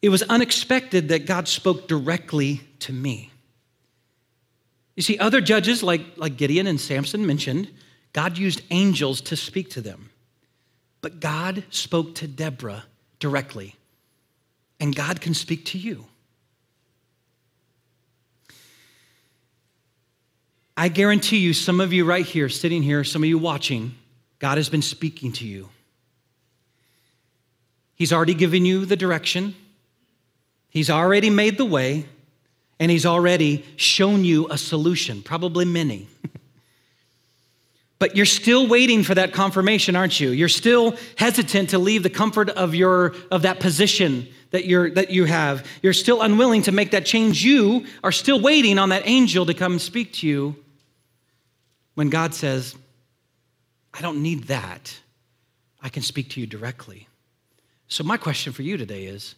It 0.00 0.08
was 0.08 0.22
unexpected 0.22 1.08
that 1.08 1.26
God 1.26 1.48
spoke 1.48 1.88
directly 1.88 2.60
to 2.80 2.92
me. 2.92 3.30
You 4.96 5.02
see, 5.02 5.18
other 5.18 5.40
judges 5.40 5.82
like, 5.82 6.02
like 6.16 6.36
Gideon 6.36 6.66
and 6.66 6.80
Samson 6.80 7.26
mentioned, 7.26 7.70
God 8.12 8.38
used 8.38 8.62
angels 8.70 9.20
to 9.22 9.36
speak 9.36 9.70
to 9.70 9.80
them. 9.80 10.10
But 11.00 11.20
God 11.20 11.64
spoke 11.70 12.14
to 12.16 12.28
Deborah 12.28 12.84
directly, 13.18 13.74
and 14.80 14.94
God 14.94 15.20
can 15.20 15.34
speak 15.34 15.66
to 15.66 15.78
you. 15.78 16.06
I 20.76 20.88
guarantee 20.88 21.38
you, 21.38 21.52
some 21.52 21.80
of 21.80 21.92
you 21.92 22.04
right 22.04 22.26
here, 22.26 22.48
sitting 22.48 22.82
here, 22.82 23.04
some 23.04 23.22
of 23.22 23.28
you 23.28 23.38
watching, 23.38 23.94
God 24.40 24.58
has 24.58 24.68
been 24.68 24.82
speaking 24.82 25.32
to 25.32 25.46
you. 25.46 25.68
He's 27.94 28.12
already 28.12 28.34
given 28.34 28.64
you 28.64 28.84
the 28.84 28.96
direction, 28.96 29.54
He's 30.68 30.90
already 30.90 31.30
made 31.30 31.56
the 31.56 31.64
way 31.64 32.06
and 32.80 32.90
He's 32.90 33.06
already 33.06 33.64
shown 33.76 34.24
you 34.24 34.48
a 34.50 34.58
solution, 34.58 35.22
probably 35.22 35.64
many. 35.64 36.08
but 38.00 38.16
you're 38.16 38.26
still 38.26 38.66
waiting 38.66 39.04
for 39.04 39.14
that 39.14 39.32
confirmation, 39.32 39.94
aren't 39.94 40.18
you? 40.18 40.30
You're 40.30 40.48
still 40.48 40.96
hesitant 41.16 41.70
to 41.70 41.78
leave 41.78 42.02
the 42.02 42.10
comfort 42.10 42.50
of, 42.50 42.74
your, 42.74 43.14
of 43.30 43.42
that 43.42 43.60
position 43.60 44.26
that, 44.50 44.64
you're, 44.64 44.90
that 44.90 45.10
you 45.10 45.24
have. 45.26 45.64
You're 45.80 45.92
still 45.92 46.20
unwilling 46.20 46.62
to 46.62 46.72
make 46.72 46.90
that 46.90 47.06
change. 47.06 47.44
You 47.44 47.86
are 48.02 48.10
still 48.10 48.40
waiting 48.40 48.80
on 48.80 48.88
that 48.88 49.02
angel 49.06 49.46
to 49.46 49.54
come 49.54 49.72
and 49.72 49.80
speak 49.80 50.14
to 50.14 50.26
you 50.26 50.56
when 51.94 52.10
God 52.10 52.34
says, 52.34 52.74
I 53.92 54.00
don't 54.00 54.22
need 54.22 54.44
that. 54.44 54.98
I 55.82 55.88
can 55.88 56.02
speak 56.02 56.30
to 56.30 56.40
you 56.40 56.46
directly. 56.46 57.08
So, 57.88 58.02
my 58.02 58.16
question 58.16 58.52
for 58.52 58.62
you 58.62 58.76
today 58.76 59.04
is 59.04 59.34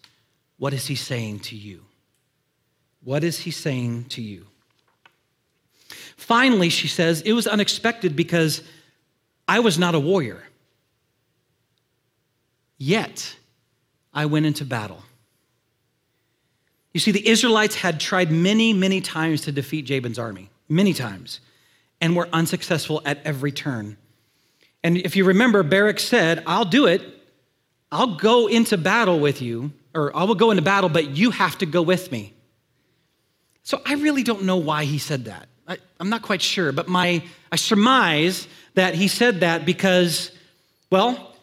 what 0.59 0.73
is 0.73 0.87
He 0.87 0.95
saying 0.95 1.41
to 1.41 1.57
you? 1.57 1.83
What 3.07 3.23
is 3.23 3.39
he 3.39 3.53
saying 3.53 4.07
to 4.07 4.21
you? 4.21 4.47
Finally, 6.17 6.71
she 6.71 6.89
says, 6.89 7.21
it 7.21 7.35
was 7.35 7.47
unexpected 7.47 8.17
because 8.17 8.65
I 9.47 9.61
was 9.61 9.79
not 9.79 9.95
a 9.95 10.01
warrior. 10.01 10.43
Yet, 12.79 13.37
I 14.13 14.27
went 14.27 14.45
into 14.45 14.65
battle. 14.65 15.05
You 16.93 16.99
see, 16.99 17.13
the 17.13 17.29
Israelites 17.29 17.77
had 17.77 18.01
tried 18.01 18.33
many, 18.33 18.73
many 18.73 19.01
times 19.01 19.43
to 19.43 19.53
defeat 19.53 19.85
Jabin's 19.85 20.19
army, 20.19 20.51
many 20.69 20.93
times, 20.93 21.39
and 22.01 22.17
were 22.17 22.29
unsuccessful 22.33 23.03
at 23.05 23.21
every 23.25 23.53
turn. 23.53 23.97
And 24.83 24.97
if 24.99 25.17
you 25.17 25.25
remember, 25.25 25.63
Barak 25.63 25.99
said, 25.99 26.43
I'll 26.47 26.65
do 26.65 26.87
it. 26.87 27.03
I'll 27.91 28.17
go 28.17 28.47
into 28.47 28.77
battle 28.77 29.19
with 29.19 29.41
you, 29.41 29.73
or 29.95 30.15
I 30.17 30.25
will 30.25 30.35
go 30.35 30.51
into 30.51 30.63
battle, 30.63 30.89
but 30.89 31.11
you 31.11 31.31
have 31.31 31.59
to 31.59 31.67
go 31.67 31.83
with 31.83 32.13
me. 32.13 32.35
So 33.63 33.81
I 33.85 33.95
really 33.95 34.23
don't 34.23 34.45
know 34.45 34.59
why 34.59 34.85
he 34.85 34.99
said 34.99 35.25
that. 35.25 35.49
I, 35.67 35.79
am 35.99 36.09
not 36.09 36.23
quite 36.23 36.43
sure, 36.43 36.73
but 36.73 36.89
my, 36.89 37.25
I 37.51 37.57
surmise 37.57 38.47
that 38.75 38.95
he 38.95 39.09
said 39.09 39.41
that 39.41 39.65
because, 39.65 40.31
well, 40.91 41.35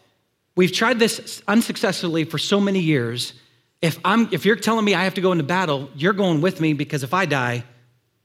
we've 0.56 0.72
tried 0.72 0.98
this 0.98 1.42
unsuccessfully 1.46 2.24
for 2.24 2.38
so 2.38 2.60
many 2.60 2.80
years. 2.80 3.34
if, 3.82 3.98
I'm, 4.04 4.28
if 4.32 4.46
you're 4.46 4.56
telling 4.56 4.84
me 4.84 4.94
I 4.94 5.04
have 5.04 5.14
to 5.14 5.20
go 5.20 5.32
into 5.32 5.44
battle, 5.44 5.90
you're 5.94 6.14
going 6.14 6.40
with 6.40 6.60
me 6.60 6.72
because 6.72 7.02
if 7.02 7.12
I 7.12 7.26
die, 7.26 7.64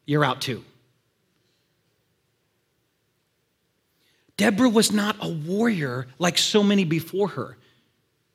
you're 0.06 0.24
out 0.24 0.40
too. 0.40 0.64
Deborah 4.40 4.70
was 4.70 4.94
not 4.94 5.18
a 5.20 5.28
warrior 5.28 6.08
like 6.18 6.38
so 6.38 6.64
many 6.64 6.86
before 6.86 7.28
her. 7.28 7.58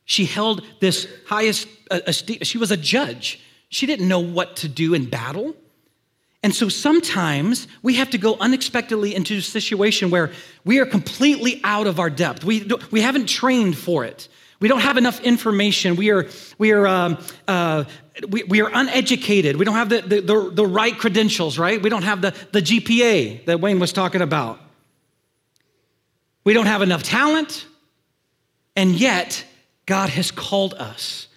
She 0.04 0.26
held 0.26 0.62
this 0.78 1.08
highest, 1.26 1.66
esteem. 1.90 2.40
she 2.42 2.58
was 2.58 2.70
a 2.70 2.76
judge. 2.76 3.40
She 3.70 3.86
didn't 3.86 4.06
know 4.06 4.20
what 4.20 4.56
to 4.56 4.68
do 4.68 4.92
in 4.92 5.06
battle. 5.06 5.56
And 6.42 6.54
so 6.54 6.68
sometimes 6.68 7.66
we 7.82 7.94
have 7.94 8.10
to 8.10 8.18
go 8.18 8.36
unexpectedly 8.38 9.14
into 9.14 9.38
a 9.38 9.40
situation 9.40 10.10
where 10.10 10.30
we 10.62 10.78
are 10.78 10.84
completely 10.84 11.62
out 11.64 11.86
of 11.86 11.98
our 11.98 12.10
depth. 12.10 12.44
We, 12.44 12.68
we 12.90 13.00
haven't 13.00 13.26
trained 13.26 13.78
for 13.78 14.04
it. 14.04 14.28
We 14.60 14.68
don't 14.68 14.80
have 14.80 14.98
enough 14.98 15.22
information. 15.22 15.96
We 15.96 16.10
are, 16.10 16.28
we 16.58 16.72
are, 16.72 16.86
um, 16.86 17.18
uh, 17.48 17.84
we, 18.28 18.42
we 18.42 18.60
are 18.60 18.70
uneducated. 18.74 19.56
We 19.56 19.64
don't 19.64 19.76
have 19.76 19.88
the, 19.88 20.02
the, 20.02 20.20
the, 20.20 20.50
the 20.50 20.66
right 20.66 20.96
credentials, 20.98 21.58
right? 21.58 21.82
We 21.82 21.88
don't 21.88 22.02
have 22.02 22.20
the, 22.20 22.34
the 22.52 22.60
GPA 22.60 23.46
that 23.46 23.60
Wayne 23.60 23.78
was 23.78 23.94
talking 23.94 24.20
about. 24.20 24.60
We 26.44 26.52
don't 26.52 26.66
have 26.66 26.82
enough 26.82 27.02
talent. 27.02 27.66
And 28.76 28.92
yet, 28.92 29.44
God 29.86 30.10
has 30.10 30.30
called 30.30 30.74
us. 30.74 31.28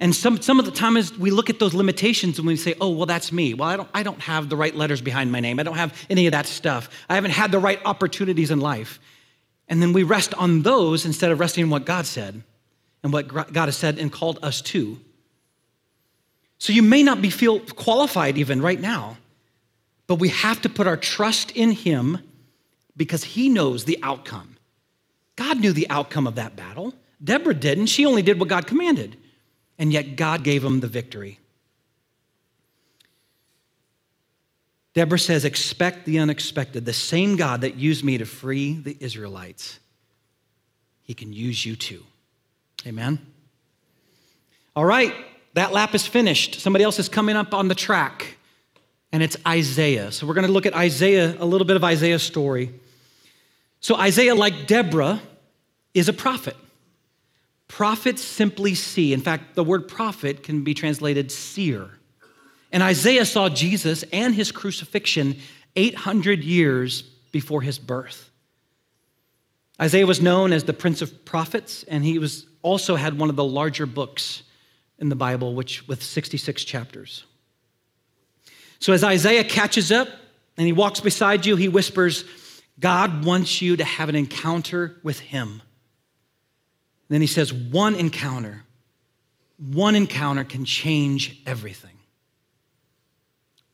And 0.00 0.14
some, 0.14 0.42
some 0.42 0.58
of 0.58 0.64
the 0.64 0.72
time 0.72 0.96
is 0.96 1.16
we 1.16 1.30
look 1.30 1.48
at 1.48 1.60
those 1.60 1.74
limitations 1.74 2.38
and 2.38 2.46
we 2.46 2.56
say, 2.56 2.74
oh, 2.80 2.90
well, 2.90 3.06
that's 3.06 3.30
me. 3.30 3.54
Well, 3.54 3.68
I 3.68 3.76
don't, 3.76 3.88
I 3.94 4.02
don't 4.02 4.20
have 4.20 4.48
the 4.48 4.56
right 4.56 4.74
letters 4.74 5.00
behind 5.00 5.30
my 5.30 5.38
name. 5.38 5.60
I 5.60 5.62
don't 5.62 5.76
have 5.76 5.94
any 6.10 6.26
of 6.26 6.32
that 6.32 6.46
stuff. 6.46 6.90
I 7.08 7.14
haven't 7.14 7.30
had 7.30 7.52
the 7.52 7.60
right 7.60 7.80
opportunities 7.84 8.50
in 8.50 8.58
life. 8.58 8.98
And 9.68 9.80
then 9.80 9.92
we 9.92 10.02
rest 10.02 10.34
on 10.34 10.62
those 10.62 11.06
instead 11.06 11.30
of 11.30 11.38
resting 11.38 11.62
on 11.64 11.70
what 11.70 11.84
God 11.84 12.06
said 12.06 12.42
and 13.04 13.12
what 13.12 13.28
God 13.28 13.66
has 13.66 13.76
said 13.76 13.98
and 13.98 14.10
called 14.10 14.40
us 14.42 14.60
to. 14.62 14.98
So 16.58 16.72
you 16.72 16.82
may 16.82 17.04
not 17.04 17.22
be 17.22 17.30
feel 17.30 17.60
qualified 17.60 18.38
even 18.38 18.60
right 18.60 18.80
now, 18.80 19.18
but 20.08 20.16
we 20.16 20.30
have 20.30 20.60
to 20.62 20.68
put 20.68 20.88
our 20.88 20.96
trust 20.96 21.52
in 21.52 21.70
Him 21.70 22.18
because 22.96 23.24
He 23.24 23.48
knows 23.48 23.84
the 23.84 23.98
outcome. 24.02 24.56
God 25.36 25.60
knew 25.60 25.72
the 25.72 25.88
outcome 25.90 26.26
of 26.26 26.34
that 26.36 26.56
battle. 26.56 26.94
Deborah 27.22 27.54
didn't. 27.54 27.86
She 27.86 28.04
only 28.04 28.22
did 28.22 28.38
what 28.38 28.48
God 28.48 28.66
commanded 28.66 29.16
and 29.82 29.92
yet 29.92 30.14
God 30.14 30.44
gave 30.44 30.62
him 30.62 30.78
the 30.78 30.86
victory. 30.86 31.40
Deborah 34.94 35.18
says, 35.18 35.44
Expect 35.44 36.04
the 36.04 36.20
unexpected. 36.20 36.84
The 36.84 36.92
same 36.92 37.34
God 37.36 37.62
that 37.62 37.74
used 37.74 38.04
me 38.04 38.18
to 38.18 38.24
free 38.24 38.74
the 38.74 38.96
Israelites, 39.00 39.80
he 41.02 41.14
can 41.14 41.32
use 41.32 41.66
you 41.66 41.76
too. 41.76 42.04
Amen. 42.86 43.18
All 44.76 44.84
right, 44.84 45.12
that 45.54 45.72
lap 45.72 45.96
is 45.96 46.06
finished. 46.06 46.60
Somebody 46.60 46.84
else 46.84 46.98
is 46.98 47.08
coming 47.08 47.34
up 47.34 47.52
on 47.52 47.66
the 47.66 47.74
track, 47.74 48.36
and 49.10 49.22
it's 49.22 49.36
Isaiah. 49.46 50.12
So 50.12 50.26
we're 50.28 50.34
going 50.34 50.46
to 50.46 50.52
look 50.52 50.66
at 50.66 50.74
Isaiah, 50.74 51.36
a 51.40 51.44
little 51.44 51.66
bit 51.66 51.76
of 51.76 51.82
Isaiah's 51.82 52.22
story. 52.22 52.72
So, 53.82 53.96
Isaiah, 53.96 54.34
like 54.34 54.66
Deborah, 54.66 55.20
is 55.92 56.08
a 56.08 56.12
prophet. 56.12 56.56
Prophets 57.68 58.22
simply 58.22 58.74
see. 58.74 59.12
In 59.12 59.20
fact, 59.20 59.54
the 59.54 59.64
word 59.64 59.88
prophet 59.88 60.42
can 60.42 60.62
be 60.62 60.72
translated 60.72 61.30
seer. 61.30 61.90
And 62.70 62.82
Isaiah 62.82 63.24
saw 63.24 63.48
Jesus 63.48 64.04
and 64.12 64.34
his 64.34 64.52
crucifixion 64.52 65.36
800 65.74 66.44
years 66.44 67.02
before 67.02 67.60
his 67.60 67.78
birth. 67.78 68.30
Isaiah 69.80 70.06
was 70.06 70.20
known 70.20 70.52
as 70.52 70.64
the 70.64 70.72
Prince 70.72 71.02
of 71.02 71.24
Prophets, 71.24 71.82
and 71.84 72.04
he 72.04 72.18
was 72.18 72.46
also 72.62 72.94
had 72.94 73.18
one 73.18 73.30
of 73.30 73.36
the 73.36 73.44
larger 73.44 73.86
books 73.86 74.42
in 74.98 75.08
the 75.08 75.16
Bible, 75.16 75.54
which 75.54 75.86
with 75.88 76.02
66 76.02 76.62
chapters. 76.64 77.24
So 78.78 78.92
as 78.92 79.02
Isaiah 79.02 79.44
catches 79.44 79.90
up 79.90 80.08
and 80.56 80.66
he 80.66 80.72
walks 80.72 81.00
beside 81.00 81.46
you, 81.46 81.56
he 81.56 81.68
whispers, 81.68 82.24
God 82.78 83.24
wants 83.24 83.62
you 83.62 83.76
to 83.76 83.84
have 83.84 84.08
an 84.08 84.16
encounter 84.16 84.98
with 85.02 85.20
him. 85.20 85.62
Then 87.08 87.20
he 87.20 87.26
says, 87.26 87.52
one 87.52 87.94
encounter, 87.94 88.64
one 89.58 89.94
encounter 89.94 90.44
can 90.44 90.64
change 90.64 91.42
everything. 91.46 91.98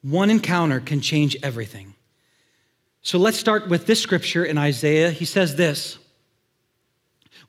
One 0.03 0.31
encounter 0.31 0.81
can 0.81 1.01
change 1.01 1.37
everything. 1.43 1.95
So 3.03 3.19
let's 3.19 3.39
start 3.39 3.69
with 3.69 3.87
this 3.87 4.01
scripture 4.01 4.45
in 4.45 4.59
Isaiah. 4.59 5.11
He 5.11 5.25
says 5.25 5.57
this 5.57 5.99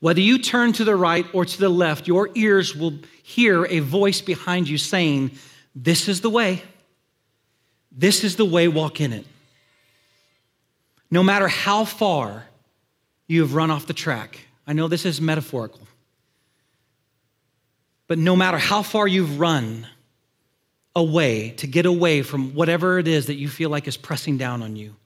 Whether 0.00 0.20
you 0.20 0.38
turn 0.38 0.72
to 0.74 0.84
the 0.84 0.96
right 0.96 1.26
or 1.32 1.44
to 1.44 1.58
the 1.58 1.68
left, 1.68 2.06
your 2.06 2.30
ears 2.34 2.74
will 2.74 2.94
hear 3.22 3.66
a 3.66 3.80
voice 3.80 4.20
behind 4.20 4.68
you 4.68 4.78
saying, 4.78 5.32
This 5.74 6.08
is 6.08 6.20
the 6.20 6.30
way. 6.30 6.62
This 7.92 8.24
is 8.24 8.36
the 8.36 8.44
way, 8.44 8.68
walk 8.68 9.00
in 9.00 9.12
it. 9.12 9.26
No 11.10 11.22
matter 11.22 11.48
how 11.48 11.84
far 11.84 12.46
you 13.26 13.40
have 13.40 13.54
run 13.54 13.70
off 13.70 13.86
the 13.86 13.92
track, 13.92 14.38
I 14.66 14.72
know 14.72 14.88
this 14.88 15.04
is 15.04 15.20
metaphorical. 15.20 15.80
But 18.06 18.18
no 18.18 18.36
matter 18.36 18.58
how 18.58 18.82
far 18.82 19.06
you've 19.06 19.38
run 19.38 19.86
away 20.94 21.50
to 21.50 21.66
get 21.66 21.86
away 21.86 22.22
from 22.22 22.54
whatever 22.54 22.98
it 22.98 23.06
is 23.06 23.26
that 23.26 23.34
you 23.34 23.48
feel 23.48 23.70
like 23.70 23.86
is 23.86 23.96
pressing 23.96 24.36
down 24.36 24.62
on 24.62 24.76
you, 24.76 24.96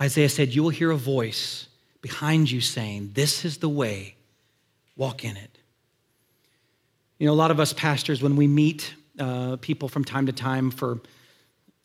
Isaiah 0.00 0.28
said, 0.28 0.54
You 0.54 0.62
will 0.62 0.70
hear 0.70 0.90
a 0.90 0.96
voice 0.96 1.68
behind 2.00 2.50
you 2.50 2.60
saying, 2.60 3.10
This 3.14 3.44
is 3.44 3.58
the 3.58 3.68
way, 3.68 4.16
walk 4.96 5.24
in 5.24 5.36
it. 5.36 5.58
You 7.18 7.26
know, 7.26 7.32
a 7.32 7.34
lot 7.34 7.50
of 7.50 7.58
us 7.58 7.72
pastors, 7.72 8.22
when 8.22 8.36
we 8.36 8.46
meet 8.46 8.94
uh, 9.18 9.56
people 9.56 9.88
from 9.88 10.04
time 10.04 10.26
to 10.26 10.32
time 10.32 10.70
for 10.70 11.00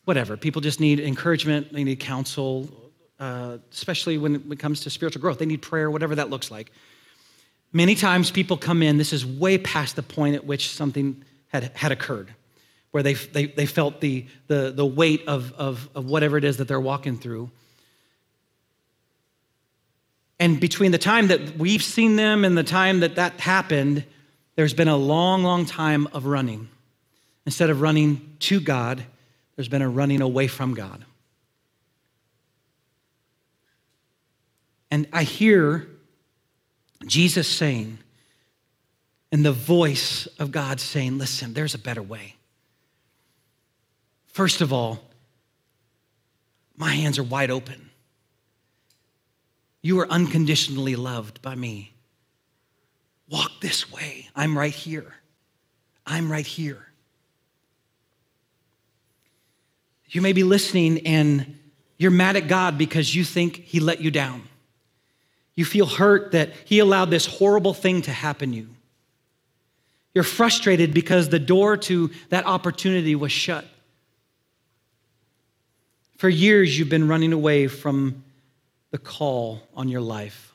whatever, 0.04 0.36
people 0.36 0.60
just 0.60 0.80
need 0.80 1.00
encouragement, 1.00 1.72
they 1.72 1.84
need 1.84 2.00
counsel, 2.00 2.68
uh, 3.20 3.58
especially 3.72 4.18
when 4.18 4.50
it 4.50 4.58
comes 4.58 4.80
to 4.80 4.90
spiritual 4.90 5.20
growth. 5.20 5.38
They 5.38 5.46
need 5.46 5.62
prayer, 5.62 5.90
whatever 5.90 6.14
that 6.16 6.30
looks 6.30 6.50
like. 6.50 6.72
Many 7.72 7.94
times 7.94 8.30
people 8.30 8.56
come 8.56 8.82
in, 8.82 8.98
this 8.98 9.12
is 9.12 9.24
way 9.24 9.58
past 9.58 9.96
the 9.96 10.02
point 10.02 10.34
at 10.34 10.44
which 10.44 10.70
something 10.70 11.24
had, 11.48 11.70
had 11.74 11.92
occurred, 11.92 12.34
where 12.90 13.02
they, 13.02 13.14
they, 13.14 13.46
they 13.46 13.66
felt 13.66 14.00
the, 14.00 14.26
the, 14.48 14.72
the 14.74 14.84
weight 14.84 15.22
of, 15.26 15.52
of, 15.54 15.88
of 15.94 16.06
whatever 16.06 16.36
it 16.36 16.44
is 16.44 16.58
that 16.58 16.68
they're 16.68 16.80
walking 16.80 17.16
through. 17.16 17.50
And 20.38 20.60
between 20.60 20.90
the 20.90 20.98
time 20.98 21.28
that 21.28 21.56
we've 21.56 21.82
seen 21.82 22.16
them 22.16 22.44
and 22.44 22.58
the 22.58 22.64
time 22.64 23.00
that 23.00 23.14
that 23.14 23.38
happened, 23.38 24.04
there's 24.56 24.74
been 24.74 24.88
a 24.88 24.96
long, 24.96 25.44
long 25.44 25.64
time 25.64 26.08
of 26.08 26.26
running. 26.26 26.68
Instead 27.46 27.70
of 27.70 27.80
running 27.80 28.36
to 28.40 28.60
God, 28.60 29.04
there's 29.62 29.68
been 29.68 29.80
a 29.80 29.88
running 29.88 30.20
away 30.20 30.48
from 30.48 30.74
God. 30.74 31.04
And 34.90 35.06
I 35.12 35.22
hear 35.22 35.86
Jesus 37.06 37.46
saying, 37.46 37.98
and 39.30 39.44
the 39.44 39.52
voice 39.52 40.26
of 40.40 40.50
God 40.50 40.80
saying, 40.80 41.16
listen, 41.16 41.54
there's 41.54 41.76
a 41.76 41.78
better 41.78 42.02
way. 42.02 42.34
First 44.26 44.62
of 44.62 44.72
all, 44.72 44.98
my 46.76 46.90
hands 46.90 47.20
are 47.20 47.22
wide 47.22 47.52
open. 47.52 47.90
You 49.80 50.00
are 50.00 50.08
unconditionally 50.08 50.96
loved 50.96 51.40
by 51.40 51.54
me. 51.54 51.94
Walk 53.28 53.52
this 53.60 53.92
way. 53.92 54.28
I'm 54.34 54.58
right 54.58 54.74
here. 54.74 55.14
I'm 56.04 56.32
right 56.32 56.46
here. 56.46 56.88
You 60.12 60.20
may 60.20 60.34
be 60.34 60.44
listening 60.44 61.06
and 61.06 61.58
you're 61.96 62.10
mad 62.10 62.36
at 62.36 62.46
God 62.46 62.76
because 62.76 63.14
you 63.14 63.24
think 63.24 63.56
He 63.56 63.80
let 63.80 64.02
you 64.02 64.10
down. 64.10 64.42
You 65.54 65.64
feel 65.64 65.86
hurt 65.86 66.32
that 66.32 66.52
He 66.66 66.78
allowed 66.78 67.10
this 67.10 67.26
horrible 67.26 67.72
thing 67.72 68.02
to 68.02 68.12
happen 68.12 68.52
you. 68.52 68.68
You're 70.14 70.24
frustrated 70.24 70.92
because 70.92 71.30
the 71.30 71.38
door 71.38 71.78
to 71.78 72.10
that 72.28 72.46
opportunity 72.46 73.14
was 73.14 73.32
shut. 73.32 73.64
For 76.18 76.28
years, 76.28 76.78
you've 76.78 76.90
been 76.90 77.08
running 77.08 77.32
away 77.32 77.66
from 77.66 78.22
the 78.90 78.98
call 78.98 79.62
on 79.74 79.88
your 79.88 80.02
life. 80.02 80.52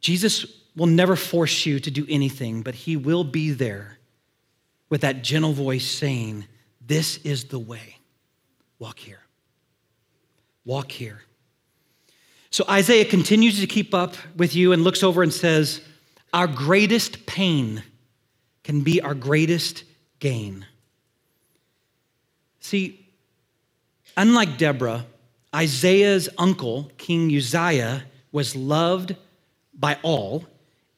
Jesus 0.00 0.46
will 0.76 0.86
never 0.86 1.16
force 1.16 1.66
you 1.66 1.80
to 1.80 1.90
do 1.90 2.06
anything, 2.08 2.62
but 2.62 2.76
He 2.76 2.96
will 2.96 3.24
be 3.24 3.50
there 3.50 3.99
with 4.90 5.00
that 5.00 5.22
gentle 5.22 5.54
voice 5.54 5.86
saying, 5.86 6.44
This 6.86 7.16
is 7.18 7.44
the 7.44 7.58
way. 7.58 7.96
Walk 8.78 8.98
here. 8.98 9.20
Walk 10.64 10.92
here. 10.92 11.22
So 12.50 12.64
Isaiah 12.68 13.04
continues 13.04 13.60
to 13.60 13.66
keep 13.66 13.94
up 13.94 14.16
with 14.36 14.54
you 14.54 14.72
and 14.72 14.84
looks 14.84 15.02
over 15.02 15.22
and 15.22 15.32
says, 15.32 15.80
Our 16.34 16.46
greatest 16.46 17.24
pain 17.24 17.82
can 18.64 18.82
be 18.82 19.00
our 19.00 19.14
greatest 19.14 19.84
gain. 20.18 20.66
See, 22.58 23.06
unlike 24.16 24.58
Deborah, 24.58 25.06
Isaiah's 25.54 26.28
uncle, 26.36 26.90
King 26.98 27.34
Uzziah, 27.34 28.04
was 28.32 28.54
loved 28.54 29.16
by 29.74 29.98
all 30.02 30.44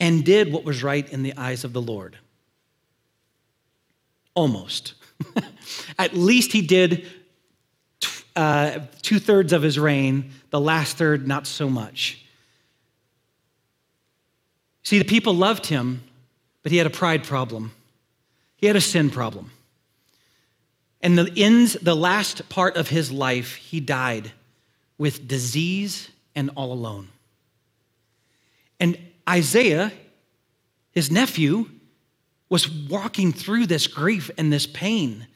and 0.01 0.25
did 0.25 0.53
what 0.53 0.65
was 0.65 0.83
right 0.83 1.11
in 1.11 1.23
the 1.23 1.35
eyes 1.37 1.65
of 1.65 1.73
the 1.73 1.81
Lord. 1.81 2.19
Almost. 4.35 4.95
At 5.99 6.15
least 6.15 6.53
he 6.53 6.63
did 6.63 7.07
uh, 8.35 8.81
two 9.03 9.19
thirds 9.19 9.53
of 9.53 9.63
his 9.63 9.79
reign, 9.79 10.31
the 10.51 10.61
last 10.61 10.97
third, 10.97 11.27
not 11.29 11.47
so 11.47 11.69
much. 11.69 12.25
See, 14.83 14.99
the 14.99 15.05
people 15.05 15.35
loved 15.35 15.67
him, 15.67 16.03
but 16.63 16.73
he 16.73 16.79
had 16.79 16.87
a 16.87 16.91
pride 16.91 17.25
problem, 17.25 17.73
he 18.57 18.67
had 18.67 18.77
a 18.77 18.81
sin 18.81 19.11
problem. 19.11 19.51
And 21.05 21.19
the 21.19 21.33
ends, 21.37 21.75
the 21.75 21.97
last 21.97 22.49
part 22.49 22.77
of 22.77 22.89
his 22.89 23.11
life, 23.11 23.57
he 23.57 23.81
died 23.81 24.31
with 24.99 25.27
disease 25.27 26.09
and 26.37 26.51
all 26.55 26.73
alone. 26.73 27.09
And 28.79 28.97
Isaiah, 29.29 29.93
his 30.93 31.11
nephew, 31.11 31.69
was 32.53 32.71
walking 32.71 33.33
through 33.33 33.67
this 33.67 33.89
grief 33.89 34.31
and 34.39 34.53
this 34.53 34.67
pain 34.67 35.27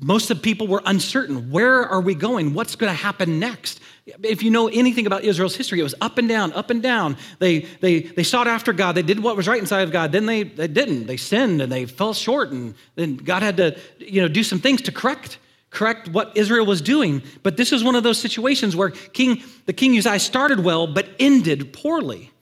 most 0.00 0.30
of 0.30 0.36
the 0.38 0.42
people 0.42 0.66
were 0.66 0.82
uncertain. 0.84 1.50
Where 1.50 1.82
are 1.82 2.00
we 2.00 2.14
going? 2.14 2.54
What's 2.54 2.76
going 2.76 2.92
to 2.92 2.96
happen 2.96 3.38
next? 3.38 3.80
If 4.22 4.42
you 4.42 4.50
know 4.50 4.68
anything 4.68 5.06
about 5.06 5.24
Israel's 5.24 5.56
history, 5.56 5.80
it 5.80 5.82
was 5.82 5.94
up 6.00 6.18
and 6.18 6.28
down, 6.28 6.52
up 6.52 6.70
and 6.70 6.82
down. 6.82 7.16
They, 7.38 7.60
they, 7.80 8.00
they 8.00 8.22
sought 8.22 8.46
after 8.46 8.72
God. 8.72 8.94
They 8.94 9.02
did 9.02 9.20
what 9.20 9.36
was 9.36 9.48
right 9.48 9.58
inside 9.58 9.82
of 9.82 9.92
God. 9.92 10.12
Then 10.12 10.26
they, 10.26 10.42
they 10.42 10.68
didn't. 10.68 11.06
They 11.06 11.16
sinned 11.16 11.62
and 11.62 11.72
they 11.72 11.86
fell 11.86 12.14
short. 12.14 12.50
And 12.50 12.74
then 12.94 13.16
God 13.16 13.42
had 13.42 13.56
to 13.56 13.78
you 13.98 14.20
know, 14.20 14.28
do 14.28 14.42
some 14.42 14.60
things 14.60 14.82
to 14.82 14.92
correct, 14.92 15.38
correct 15.70 16.08
what 16.08 16.36
Israel 16.36 16.66
was 16.66 16.80
doing. 16.82 17.22
But 17.42 17.56
this 17.56 17.72
is 17.72 17.82
one 17.82 17.94
of 17.94 18.02
those 18.02 18.18
situations 18.18 18.76
where 18.76 18.90
King, 18.90 19.42
the 19.64 19.72
king 19.72 19.96
Uzziah 19.96 20.18
started 20.18 20.60
well, 20.60 20.86
but 20.86 21.08
ended 21.18 21.72
poorly. 21.72 22.32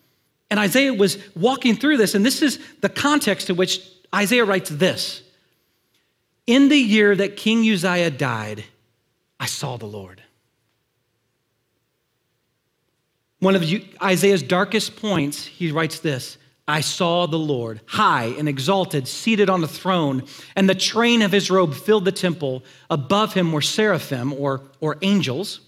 And 0.55 0.61
Isaiah 0.61 0.95
was 0.95 1.19
walking 1.35 1.75
through 1.75 1.97
this. 1.97 2.15
And 2.15 2.25
this 2.25 2.41
is 2.41 2.61
the 2.81 2.89
context 2.89 3.51
in 3.51 3.57
which 3.57 3.81
Isaiah 4.15 4.45
writes 4.45 4.71
this. 4.71 5.21
In 6.47 6.69
the 6.69 6.79
year 6.79 7.17
that 7.17 7.37
King 7.37 7.69
Uzziah 7.69 8.13
died, 8.13 8.63
I 9.41 9.47
saw 9.47 9.77
the 9.77 9.87
Lord. 9.87 10.23
One 13.41 13.57
of 13.57 13.65
Isaiah's 14.01 14.45
darkest 14.45 14.95
points, 14.95 15.45
he 15.45 15.73
writes 15.73 15.99
this 15.99 16.39
I 16.69 16.83
saw 16.83 17.27
the 17.27 17.37
Lord, 17.37 17.81
high 17.87 18.27
and 18.39 18.49
exalted, 18.49 19.09
seated 19.09 19.51
on 19.51 19.65
a 19.65 19.67
throne, 19.67 20.23
and 20.55 20.71
the 20.71 20.77
train 20.77 21.23
of 21.23 21.33
his 21.33 21.51
robe 21.51 21.75
filled 21.75 22.05
the 22.05 22.13
temple. 22.13 22.63
Above 22.91 23.35
him 23.35 23.51
were 23.51 23.61
seraphim, 23.61 24.33
or, 24.33 24.61
or 24.81 24.99
angels. 25.03 25.63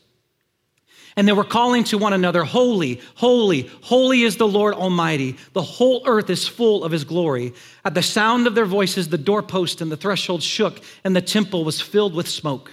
And 1.16 1.26
they 1.26 1.32
were 1.32 1.44
calling 1.44 1.82
to 1.84 1.96
one 1.96 2.12
another, 2.12 2.44
Holy, 2.44 3.00
holy, 3.14 3.70
holy 3.82 4.22
is 4.22 4.36
the 4.36 4.46
Lord 4.46 4.74
Almighty. 4.74 5.36
The 5.54 5.62
whole 5.62 6.02
earth 6.04 6.28
is 6.28 6.46
full 6.46 6.84
of 6.84 6.92
his 6.92 7.04
glory. 7.04 7.54
At 7.86 7.94
the 7.94 8.02
sound 8.02 8.46
of 8.46 8.54
their 8.54 8.66
voices, 8.66 9.08
the 9.08 9.16
doorpost 9.16 9.80
and 9.80 9.90
the 9.90 9.96
threshold 9.96 10.42
shook, 10.42 10.80
and 11.04 11.16
the 11.16 11.22
temple 11.22 11.64
was 11.64 11.80
filled 11.80 12.14
with 12.14 12.28
smoke. 12.28 12.70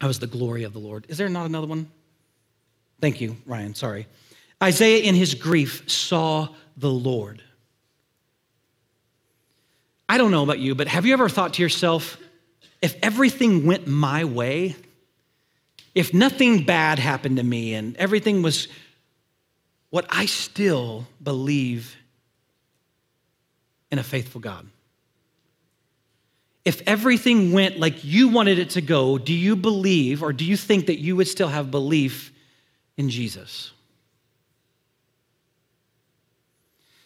That 0.00 0.06
was 0.06 0.18
the 0.18 0.26
glory 0.26 0.64
of 0.64 0.74
the 0.74 0.80
Lord. 0.80 1.06
Is 1.08 1.16
there 1.16 1.28
not 1.30 1.46
another 1.46 1.66
one? 1.66 1.88
Thank 3.00 3.20
you, 3.20 3.36
Ryan. 3.46 3.74
Sorry. 3.74 4.06
Isaiah, 4.62 5.02
in 5.02 5.14
his 5.14 5.34
grief, 5.34 5.88
saw 5.88 6.48
the 6.76 6.90
Lord. 6.90 7.42
I 10.08 10.18
don't 10.18 10.30
know 10.30 10.42
about 10.42 10.58
you, 10.58 10.74
but 10.74 10.88
have 10.88 11.06
you 11.06 11.14
ever 11.14 11.28
thought 11.30 11.54
to 11.54 11.62
yourself, 11.62 12.18
if 12.82 12.96
everything 13.02 13.64
went 13.64 13.86
my 13.86 14.24
way, 14.24 14.76
if 15.94 16.14
nothing 16.14 16.64
bad 16.64 16.98
happened 16.98 17.36
to 17.36 17.42
me 17.42 17.74
and 17.74 17.96
everything 17.96 18.42
was 18.42 18.68
what 19.90 20.06
I 20.08 20.26
still 20.26 21.06
believe 21.22 21.96
in 23.90 23.98
a 23.98 24.02
faithful 24.02 24.40
God. 24.40 24.66
If 26.64 26.80
everything 26.86 27.52
went 27.52 27.78
like 27.78 28.02
you 28.04 28.28
wanted 28.28 28.58
it 28.58 28.70
to 28.70 28.80
go, 28.80 29.18
do 29.18 29.34
you 29.34 29.54
believe 29.54 30.22
or 30.22 30.32
do 30.32 30.44
you 30.44 30.56
think 30.56 30.86
that 30.86 30.98
you 30.98 31.16
would 31.16 31.28
still 31.28 31.48
have 31.48 31.70
belief 31.70 32.32
in 32.96 33.10
Jesus? 33.10 33.72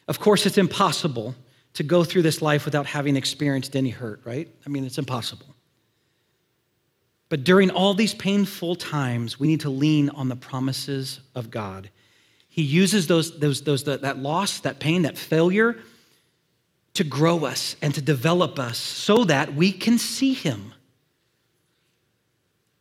Of 0.07 0.21
course, 0.21 0.47
it's 0.47 0.59
impossible 0.59 1.35
to 1.75 1.83
go 1.83 2.05
through 2.05 2.23
this 2.23 2.41
life 2.41 2.65
without 2.65 2.87
having 2.87 3.17
experienced 3.17 3.75
any 3.75 3.91
hurt, 3.91 4.21
right? 4.25 4.49
I 4.65 4.69
mean, 4.69 4.85
it's 4.85 4.99
impossible. 4.99 5.56
But 7.29 7.45
during 7.45 7.71
all 7.71 7.95
these 7.95 8.15
painful 8.15 8.77
times, 8.77 9.41
we 9.41 9.49
need 9.49 9.61
to 9.61 9.71
lean 9.71 10.11
on 10.11 10.29
the 10.29 10.37
promises 10.37 11.21
of 11.35 11.51
God. 11.51 11.91
He 12.49 12.63
uses 12.63 13.07
those, 13.07 13.39
those, 13.39 13.63
those, 13.63 13.85
that 13.85 14.19
loss, 14.19 14.61
that 14.61 14.79
pain, 14.79 15.03
that 15.03 15.19
failure 15.19 15.77
to 16.95 17.05
grow 17.05 17.45
us 17.45 17.77
and 17.83 17.95
to 17.95 18.01
develop 18.01 18.59
us 18.59 18.79
so 18.79 19.25
that 19.25 19.55
we 19.55 19.73
can 19.73 19.99
see 19.99 20.33
Him. 20.33 20.73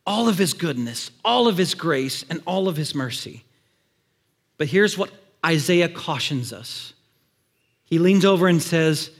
All 0.06 0.28
of 0.28 0.38
His 0.38 0.54
goodness, 0.54 1.10
all 1.24 1.48
of 1.48 1.58
His 1.58 1.74
grace, 1.74 2.24
and 2.30 2.40
all 2.46 2.68
of 2.68 2.76
His 2.76 2.94
mercy. 2.94 3.44
But 4.56 4.68
here's 4.68 4.96
what 4.96 5.10
Isaiah 5.44 5.88
cautions 5.88 6.52
us 6.52 6.94
he 7.86 8.00
leans 8.00 8.24
over 8.24 8.48
and 8.48 8.60
says, 8.60 9.10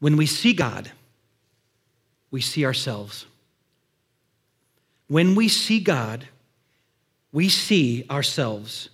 When 0.00 0.16
we 0.16 0.26
see 0.26 0.52
God, 0.54 0.90
we 2.30 2.40
see 2.40 2.64
ourselves. 2.64 3.26
When 5.14 5.36
we 5.36 5.46
see 5.46 5.78
God, 5.78 6.26
we 7.30 7.48
see 7.48 8.04
ourselves. 8.10 8.88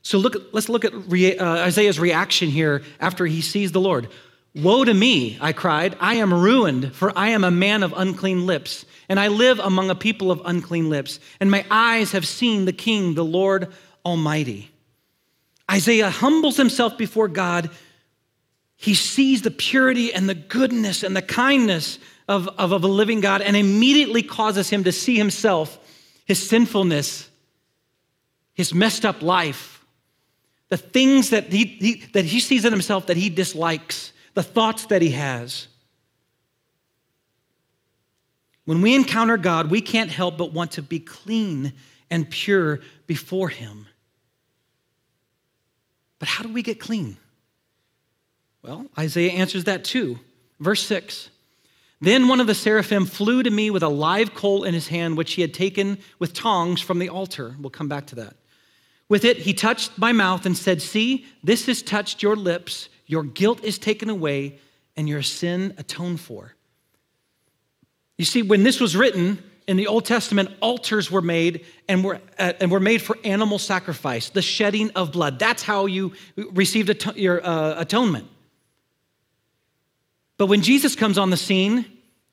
So 0.00 0.16
look, 0.16 0.34
let's 0.52 0.70
look 0.70 0.86
at 0.86 0.94
uh, 0.94 1.44
Isaiah's 1.44 2.00
reaction 2.00 2.48
here 2.48 2.80
after 2.98 3.26
he 3.26 3.42
sees 3.42 3.70
the 3.70 3.78
Lord. 3.78 4.08
Woe 4.54 4.86
to 4.86 4.94
me, 4.94 5.36
I 5.38 5.52
cried. 5.52 5.98
I 6.00 6.14
am 6.14 6.32
ruined, 6.32 6.94
for 6.94 7.12
I 7.14 7.28
am 7.28 7.44
a 7.44 7.50
man 7.50 7.82
of 7.82 7.92
unclean 7.94 8.46
lips, 8.46 8.86
and 9.10 9.20
I 9.20 9.28
live 9.28 9.58
among 9.58 9.90
a 9.90 9.94
people 9.94 10.30
of 10.30 10.40
unclean 10.46 10.88
lips, 10.88 11.20
and 11.40 11.50
my 11.50 11.66
eyes 11.70 12.12
have 12.12 12.26
seen 12.26 12.64
the 12.64 12.72
King, 12.72 13.12
the 13.12 13.22
Lord 13.22 13.68
Almighty. 14.02 14.70
Isaiah 15.70 16.08
humbles 16.08 16.56
himself 16.56 16.96
before 16.96 17.28
God. 17.28 17.68
He 18.76 18.94
sees 18.94 19.42
the 19.42 19.50
purity 19.50 20.10
and 20.14 20.26
the 20.26 20.34
goodness 20.34 21.02
and 21.02 21.14
the 21.14 21.20
kindness 21.20 21.98
of, 22.30 22.46
of, 22.58 22.72
of 22.72 22.84
a 22.84 22.86
living 22.86 23.20
God 23.20 23.42
and 23.42 23.56
immediately 23.56 24.22
causes 24.22 24.70
him 24.70 24.84
to 24.84 24.92
see 24.92 25.16
himself, 25.16 25.78
his 26.24 26.48
sinfulness, 26.48 27.28
his 28.54 28.72
messed 28.72 29.04
up 29.04 29.20
life, 29.20 29.84
the 30.68 30.76
things 30.76 31.30
that 31.30 31.52
he, 31.52 31.64
he, 31.64 31.94
that 32.12 32.24
he 32.24 32.38
sees 32.38 32.64
in 32.64 32.72
himself 32.72 33.08
that 33.08 33.16
he 33.16 33.30
dislikes, 33.30 34.12
the 34.34 34.44
thoughts 34.44 34.86
that 34.86 35.02
he 35.02 35.10
has. 35.10 35.66
When 38.64 38.80
we 38.80 38.94
encounter 38.94 39.36
God, 39.36 39.68
we 39.68 39.80
can't 39.80 40.10
help 40.10 40.38
but 40.38 40.52
want 40.52 40.72
to 40.72 40.82
be 40.82 41.00
clean 41.00 41.72
and 42.10 42.30
pure 42.30 42.78
before 43.08 43.48
Him. 43.48 43.86
But 46.20 46.28
how 46.28 46.44
do 46.44 46.52
we 46.52 46.62
get 46.62 46.78
clean? 46.78 47.16
Well, 48.62 48.86
Isaiah 48.96 49.32
answers 49.32 49.64
that 49.64 49.82
too. 49.82 50.20
Verse 50.60 50.86
6 50.86 51.30
then 52.00 52.28
one 52.28 52.40
of 52.40 52.46
the 52.46 52.54
seraphim 52.54 53.04
flew 53.04 53.42
to 53.42 53.50
me 53.50 53.70
with 53.70 53.82
a 53.82 53.88
live 53.88 54.34
coal 54.34 54.64
in 54.64 54.72
his 54.72 54.88
hand, 54.88 55.16
which 55.16 55.34
he 55.34 55.42
had 55.42 55.52
taken 55.52 55.98
with 56.18 56.32
tongs 56.32 56.80
from 56.80 56.98
the 56.98 57.10
altar. 57.10 57.54
We'll 57.60 57.70
come 57.70 57.88
back 57.88 58.06
to 58.06 58.14
that. 58.16 58.36
With 59.08 59.24
it, 59.24 59.38
he 59.38 59.52
touched 59.52 59.98
my 59.98 60.12
mouth 60.12 60.46
and 60.46 60.56
said, 60.56 60.80
See, 60.80 61.26
this 61.44 61.66
has 61.66 61.82
touched 61.82 62.22
your 62.22 62.36
lips. 62.36 62.88
Your 63.06 63.24
guilt 63.24 63.62
is 63.64 63.76
taken 63.76 64.08
away, 64.08 64.58
and 64.96 65.08
your 65.08 65.20
sin 65.20 65.74
atoned 65.76 66.20
for. 66.20 66.54
You 68.16 68.24
see, 68.24 68.42
when 68.42 68.62
this 68.62 68.80
was 68.80 68.96
written 68.96 69.42
in 69.66 69.76
the 69.76 69.86
Old 69.86 70.04
Testament, 70.04 70.50
altars 70.60 71.10
were 71.10 71.22
made 71.22 71.66
and 71.88 72.04
were, 72.04 72.20
uh, 72.38 72.52
and 72.60 72.70
were 72.70 72.80
made 72.80 73.02
for 73.02 73.18
animal 73.24 73.58
sacrifice, 73.58 74.30
the 74.30 74.42
shedding 74.42 74.90
of 74.92 75.12
blood. 75.12 75.38
That's 75.38 75.62
how 75.62 75.86
you 75.86 76.12
received 76.36 76.90
at- 76.90 77.18
your 77.18 77.44
uh, 77.44 77.80
atonement. 77.80 78.28
But 80.40 80.46
when 80.46 80.62
Jesus 80.62 80.96
comes 80.96 81.18
on 81.18 81.28
the 81.28 81.36
scene 81.36 81.84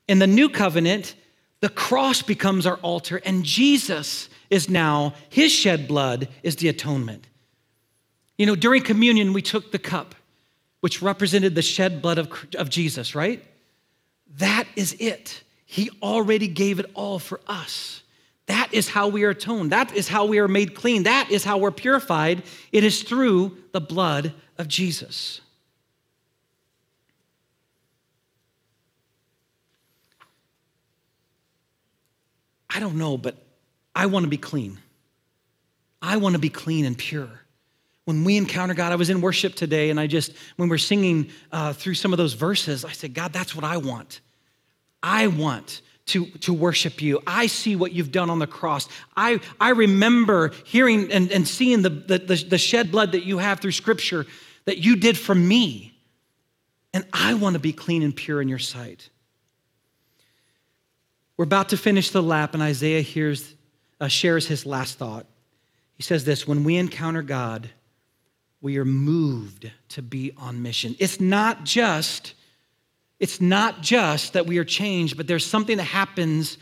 in 0.07 0.19
the 0.19 0.27
new 0.27 0.47
covenant, 0.47 1.13
the 1.59 1.67
cross 1.67 2.21
becomes 2.21 2.65
our 2.65 2.77
altar, 2.77 3.21
and 3.25 3.43
Jesus 3.43 4.29
is 4.49 4.69
now, 4.69 5.13
his 5.27 5.51
shed 5.51 5.89
blood 5.89 6.29
is 6.41 6.55
the 6.55 6.69
atonement. 6.69 7.27
You 8.37 8.45
know, 8.45 8.55
during 8.55 8.81
communion, 8.81 9.33
we 9.33 9.41
took 9.41 9.73
the 9.73 9.77
cup, 9.77 10.15
which 10.79 11.01
represented 11.01 11.53
the 11.53 11.61
shed 11.61 12.01
blood 12.01 12.17
of, 12.17 12.31
of 12.55 12.69
Jesus, 12.69 13.13
right? 13.13 13.43
That 14.37 14.69
is 14.77 14.95
it. 15.01 15.43
He 15.65 15.89
already 16.01 16.47
gave 16.47 16.79
it 16.79 16.89
all 16.93 17.19
for 17.19 17.41
us. 17.45 18.03
That 18.45 18.69
is 18.73 18.87
how 18.87 19.09
we 19.09 19.25
are 19.25 19.31
atoned. 19.31 19.73
That 19.73 19.93
is 19.93 20.07
how 20.07 20.27
we 20.27 20.39
are 20.39 20.47
made 20.47 20.75
clean. 20.75 21.03
That 21.03 21.29
is 21.29 21.43
how 21.43 21.57
we're 21.57 21.71
purified. 21.71 22.43
It 22.71 22.85
is 22.85 23.03
through 23.03 23.57
the 23.73 23.81
blood 23.81 24.31
of 24.57 24.69
Jesus. 24.69 25.41
I 32.69 32.79
don't 32.79 32.95
know, 32.95 33.17
but 33.17 33.35
I 33.95 34.05
want 34.05 34.23
to 34.23 34.29
be 34.29 34.37
clean. 34.37 34.77
I 36.01 36.17
want 36.17 36.33
to 36.33 36.39
be 36.39 36.49
clean 36.49 36.85
and 36.85 36.97
pure. 36.97 37.29
When 38.05 38.23
we 38.23 38.37
encounter 38.37 38.73
God, 38.73 38.91
I 38.91 38.95
was 38.95 39.09
in 39.09 39.19
worship 39.19 39.55
today 39.55 39.89
and 39.89 39.99
I 39.99 40.07
just, 40.07 40.33
when 40.55 40.69
we're 40.69 40.77
singing 40.77 41.29
uh, 41.51 41.73
through 41.73 41.95
some 41.95 42.13
of 42.13 42.17
those 42.17 42.33
verses, 42.33 42.85
I 42.85 42.91
said, 42.91 43.13
God, 43.13 43.33
that's 43.33 43.55
what 43.55 43.65
I 43.65 43.77
want. 43.77 44.21
I 45.03 45.27
want 45.27 45.81
to, 46.07 46.25
to 46.25 46.53
worship 46.53 47.01
you. 47.01 47.21
I 47.27 47.47
see 47.47 47.75
what 47.75 47.91
you've 47.91 48.11
done 48.11 48.29
on 48.29 48.39
the 48.39 48.47
cross. 48.47 48.87
I, 49.15 49.39
I 49.59 49.71
remember 49.71 50.53
hearing 50.65 51.11
and, 51.11 51.31
and 51.31 51.47
seeing 51.47 51.81
the, 51.81 51.89
the, 51.89 52.45
the 52.47 52.57
shed 52.57 52.91
blood 52.91 53.11
that 53.11 53.25
you 53.25 53.39
have 53.39 53.59
through 53.59 53.73
scripture 53.73 54.25
that 54.65 54.77
you 54.77 54.95
did 54.95 55.17
for 55.17 55.35
me. 55.35 55.93
And 56.93 57.05
I 57.11 57.33
want 57.33 57.53
to 57.53 57.59
be 57.59 57.73
clean 57.73 58.03
and 58.03 58.15
pure 58.15 58.41
in 58.41 58.47
your 58.47 58.59
sight. 58.59 59.09
We're 61.37 61.45
about 61.45 61.69
to 61.69 61.77
finish 61.77 62.09
the 62.09 62.23
lap, 62.23 62.53
and 62.53 62.63
Isaiah 62.63 63.01
hears, 63.01 63.53
uh, 64.01 64.07
shares 64.07 64.47
his 64.47 64.65
last 64.65 64.97
thought. 64.97 65.25
He 65.93 66.03
says 66.03 66.25
this 66.25 66.47
When 66.47 66.63
we 66.63 66.75
encounter 66.75 67.21
God, 67.21 67.69
we 68.59 68.77
are 68.77 68.85
moved 68.85 69.71
to 69.89 70.01
be 70.01 70.33
on 70.37 70.61
mission. 70.61 70.95
It's 70.99 71.21
not 71.21 71.63
just 71.63 72.33
it's 73.19 73.41
not 73.41 73.81
just 73.81 74.33
that 74.33 74.45
we 74.45 74.57
are 74.59 74.63
changed, 74.63 75.17
but 75.17 75.27
there's 75.27 75.45
something 75.45 75.77
that 75.77 75.83
happens 75.83 76.57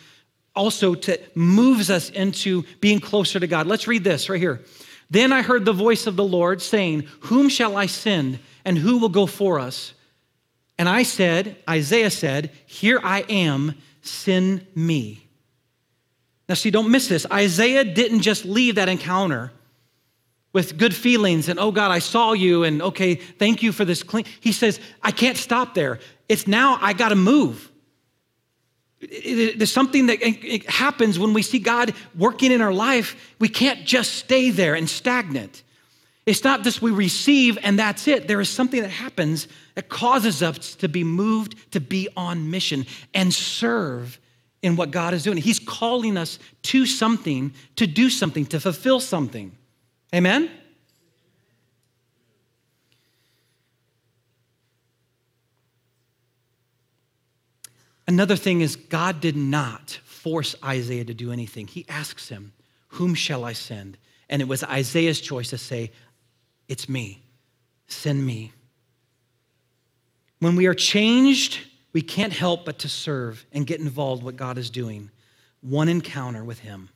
also 0.55 0.95
to 0.95 1.19
moves 1.35 1.89
us 1.89 2.09
into 2.09 2.63
being 2.79 2.99
closer 2.99 3.39
to 3.39 3.47
God. 3.47 3.67
Let's 3.67 3.88
read 3.88 4.03
this 4.03 4.29
right 4.29 4.39
here. 4.39 4.61
Then 5.09 5.33
I 5.33 5.41
heard 5.41 5.65
the 5.65 5.73
voice 5.73 6.07
of 6.07 6.15
the 6.15 6.23
Lord 6.23 6.61
saying, 6.61 7.07
Whom 7.21 7.49
shall 7.49 7.75
I 7.77 7.88
send, 7.88 8.39
and 8.63 8.77
who 8.77 8.97
will 8.97 9.09
go 9.09 9.25
for 9.25 9.59
us? 9.59 9.93
And 10.77 10.89
I 10.89 11.03
said, 11.03 11.57
Isaiah 11.69 12.09
said, 12.09 12.51
Here 12.65 12.99
I 13.03 13.21
am, 13.29 13.75
send 14.06 14.65
me. 14.76 15.28
Now, 16.48 16.56
see, 16.56 16.70
don't 16.70 16.91
miss 16.91 17.08
this. 17.08 17.26
Isaiah 17.32 17.84
didn't 17.84 18.22
just 18.22 18.46
leave 18.46 18.76
that 18.76 18.88
encounter 18.88 19.52
with 20.54 20.78
good 20.78 20.96
feelings 20.96 21.50
and, 21.50 21.60
oh 21.60 21.72
God, 21.72 21.91
I 21.91 22.00
saw 22.00 22.34
you, 22.34 22.63
and 22.63 22.82
okay, 22.82 23.15
thank 23.15 23.62
you 23.62 23.72
for 23.72 23.84
this 23.84 24.04
clean. 24.04 24.26
He 24.39 24.52
says, 24.52 24.80
I 25.02 25.12
can't 25.12 25.38
stop 25.38 25.74
there. 25.74 26.00
It's 26.30 26.48
now 26.48 26.78
I 26.82 26.94
got 26.94 27.10
to 27.10 27.15
move. 27.15 27.72
There's 29.02 29.72
something 29.72 30.06
that 30.08 30.22
happens 30.68 31.20
when 31.20 31.34
we 31.34 31.41
see 31.41 31.60
God 31.60 31.94
working 32.18 32.52
in 32.52 32.62
our 32.62 32.74
life. 32.74 33.36
We 33.39 33.50
can't 33.50 33.86
just 33.86 34.13
stay 34.13 34.50
there 34.50 34.76
and 34.76 34.89
stagnant. 34.89 35.63
It's 36.25 36.43
not 36.43 36.63
just 36.63 36.81
we 36.81 36.91
receive 36.91 37.57
and 37.61 37.77
that's 37.77 38.07
it. 38.07 38.27
There 38.27 38.41
is 38.41 38.49
something 38.49 38.81
that 38.81 38.89
happens 38.89 39.47
that 39.75 39.89
causes 39.89 40.41
us 40.41 40.75
to 40.75 40.89
be 40.89 41.03
moved 41.03 41.71
to 41.73 41.79
be 41.79 42.09
on 42.17 42.49
mission 42.49 42.85
and 43.13 43.33
serve 43.33 44.19
in 44.63 44.75
what 44.75 44.89
God 44.89 45.13
is 45.13 45.21
doing. 45.21 45.38
He's 45.38 45.59
calling 45.59 46.17
us 46.17 46.39
to 46.63 46.88
something, 46.88 47.53
to 47.75 47.85
do 47.85 48.09
something, 48.09 48.47
to 48.47 48.59
fulfill 48.59 48.99
something. 48.99 49.55
Amen? 50.13 50.49
Another 58.07 58.35
thing 58.35 58.61
is, 58.61 58.75
God 58.75 59.19
did 59.19 59.35
not 59.35 59.99
force 60.03 60.55
Isaiah 60.63 61.05
to 61.05 61.13
do 61.13 61.31
anything. 61.31 61.67
He 61.67 61.85
asks 61.89 62.29
him, 62.29 62.53
Whom 62.89 63.13
shall 63.13 63.43
I 63.43 63.53
send? 63.53 63.97
And 64.29 64.41
it 64.41 64.47
was 64.47 64.63
Isaiah's 64.63 65.21
choice 65.21 65.51
to 65.51 65.57
say, 65.57 65.91
It's 66.67 66.89
me. 66.89 67.21
Send 67.88 68.25
me. 68.25 68.51
When 70.39 70.56
we 70.56 70.65
are 70.65 70.73
changed, 70.73 71.60
we 71.93 72.01
can't 72.01 72.34
help 72.34 72.65
but 72.65 72.80
to 72.80 72.89
serve 72.89 73.45
and 73.51 73.65
get 73.65 73.80
involved 73.80 74.23
what 74.23 74.36
God 74.36 74.58
is 74.58 74.69
doing. 74.69 75.10
One 75.62 75.89
encounter 75.89 76.43
with 76.43 76.60
Him, 76.60 76.89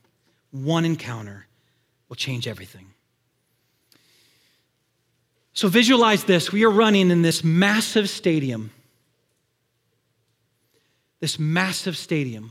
one 0.50 0.84
encounter 0.84 1.46
will 2.08 2.16
change 2.16 2.46
everything. 2.46 2.86
So 5.52 5.68
visualize 5.68 6.24
this. 6.24 6.52
We 6.52 6.64
are 6.64 6.70
running 6.70 7.10
in 7.10 7.22
this 7.22 7.42
massive 7.42 8.08
stadium 8.08 8.70
this 11.20 11.38
massive 11.38 11.96
stadium. 11.96 12.50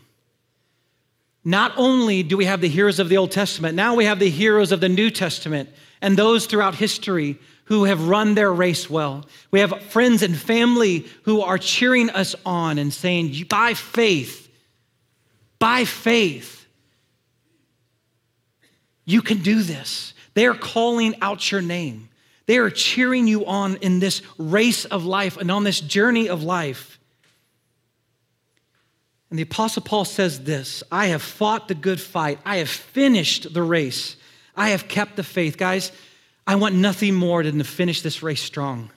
Not 1.43 1.73
only 1.75 2.23
do 2.23 2.38
we 2.38 2.45
have 2.45 2.62
the 2.62 2.69
heroes 2.69 2.99
of 2.99 3.10
the 3.10 3.17
Old 3.17 3.32
Testament, 3.32 3.75
now 3.75 3.95
we 3.95 4.05
have 4.05 4.19
the 4.19 4.29
heroes 4.29 4.71
of 4.71 4.79
the 4.79 4.89
New 4.89 5.10
Testament 5.10 5.69
and 6.01 6.17
those 6.17 6.45
throughout 6.45 6.75
history 6.75 7.38
who 7.65 7.83
have 7.83 8.07
run 8.07 8.33
their 8.35 8.51
race 8.51 8.89
well. 8.89 9.25
We 9.51 9.59
have 9.59 9.81
friends 9.83 10.23
and 10.23 10.35
family 10.35 11.05
who 11.23 11.41
are 11.41 11.57
cheering 11.57 12.09
us 12.09 12.35
on 12.45 12.77
and 12.79 12.93
saying, 12.93 13.45
by 13.47 13.75
faith, 13.75 14.49
by 15.59 15.85
faith, 15.85 16.65
you 19.05 19.21
can 19.21 19.39
do 19.39 19.62
this. 19.62 20.13
They 20.33 20.45
are 20.45 20.55
calling 20.55 21.15
out 21.21 21.51
your 21.51 21.62
name. 21.62 22.09
They 22.45 22.57
are 22.57 22.71
cheering 22.71 23.27
you 23.27 23.45
on 23.45 23.75
in 23.77 23.99
this 23.99 24.23
race 24.38 24.85
of 24.85 25.05
life 25.05 25.38
and 25.38 25.51
on 25.51 25.63
this 25.63 25.79
journey 25.79 26.29
of 26.29 26.41
life. 26.41 26.99
And 29.29 29.38
the 29.38 29.43
Apostle 29.43 29.83
Paul 29.83 30.05
says 30.05 30.43
this 30.43 30.81
I 30.91 31.07
have 31.07 31.21
fought 31.21 31.67
the 31.67 31.75
good 31.75 32.01
fight, 32.01 32.39
I 32.45 32.57
have 32.57 32.69
finished 32.69 33.53
the 33.53 33.62
race, 33.62 34.15
I 34.55 34.69
have 34.69 34.88
kept 34.88 35.15
the 35.15 35.23
faith. 35.23 35.57
Guys, 35.57 35.91
I 36.45 36.55
want 36.55 36.75
nothing 36.75 37.15
more 37.15 37.43
than 37.43 37.59
to 37.59 37.63
finish 37.63 38.01
this 38.01 38.23
race 38.23 38.41
strong. 38.41 38.91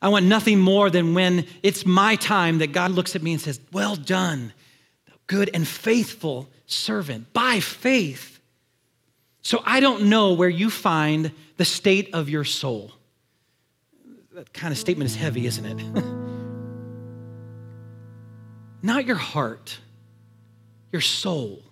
I 0.00 0.08
want 0.08 0.26
nothing 0.26 0.60
more 0.60 0.90
than 0.90 1.14
when 1.14 1.46
it's 1.62 1.86
my 1.86 2.16
time 2.16 2.58
that 2.58 2.72
God 2.72 2.90
looks 2.90 3.16
at 3.16 3.22
me 3.22 3.32
and 3.32 3.40
says, 3.40 3.60
Well 3.72 3.96
done, 3.96 4.52
good 5.26 5.50
and 5.52 5.66
faithful 5.66 6.48
servant, 6.66 7.32
by 7.32 7.60
faith. 7.60 8.40
So 9.42 9.62
I 9.64 9.80
don't 9.80 10.08
know 10.08 10.32
where 10.32 10.48
you 10.48 10.70
find 10.70 11.32
the 11.56 11.64
state 11.64 12.10
of 12.12 12.28
your 12.28 12.44
soul. 12.44 12.92
That 14.34 14.52
kind 14.52 14.72
of 14.72 14.78
statement 14.78 15.08
is 15.08 15.16
heavy, 15.16 15.46
isn't 15.46 15.64
it? 15.64 15.76
not 18.82 19.06
your 19.06 19.16
heart, 19.16 19.78
your 20.92 21.00
soul. 21.00 21.62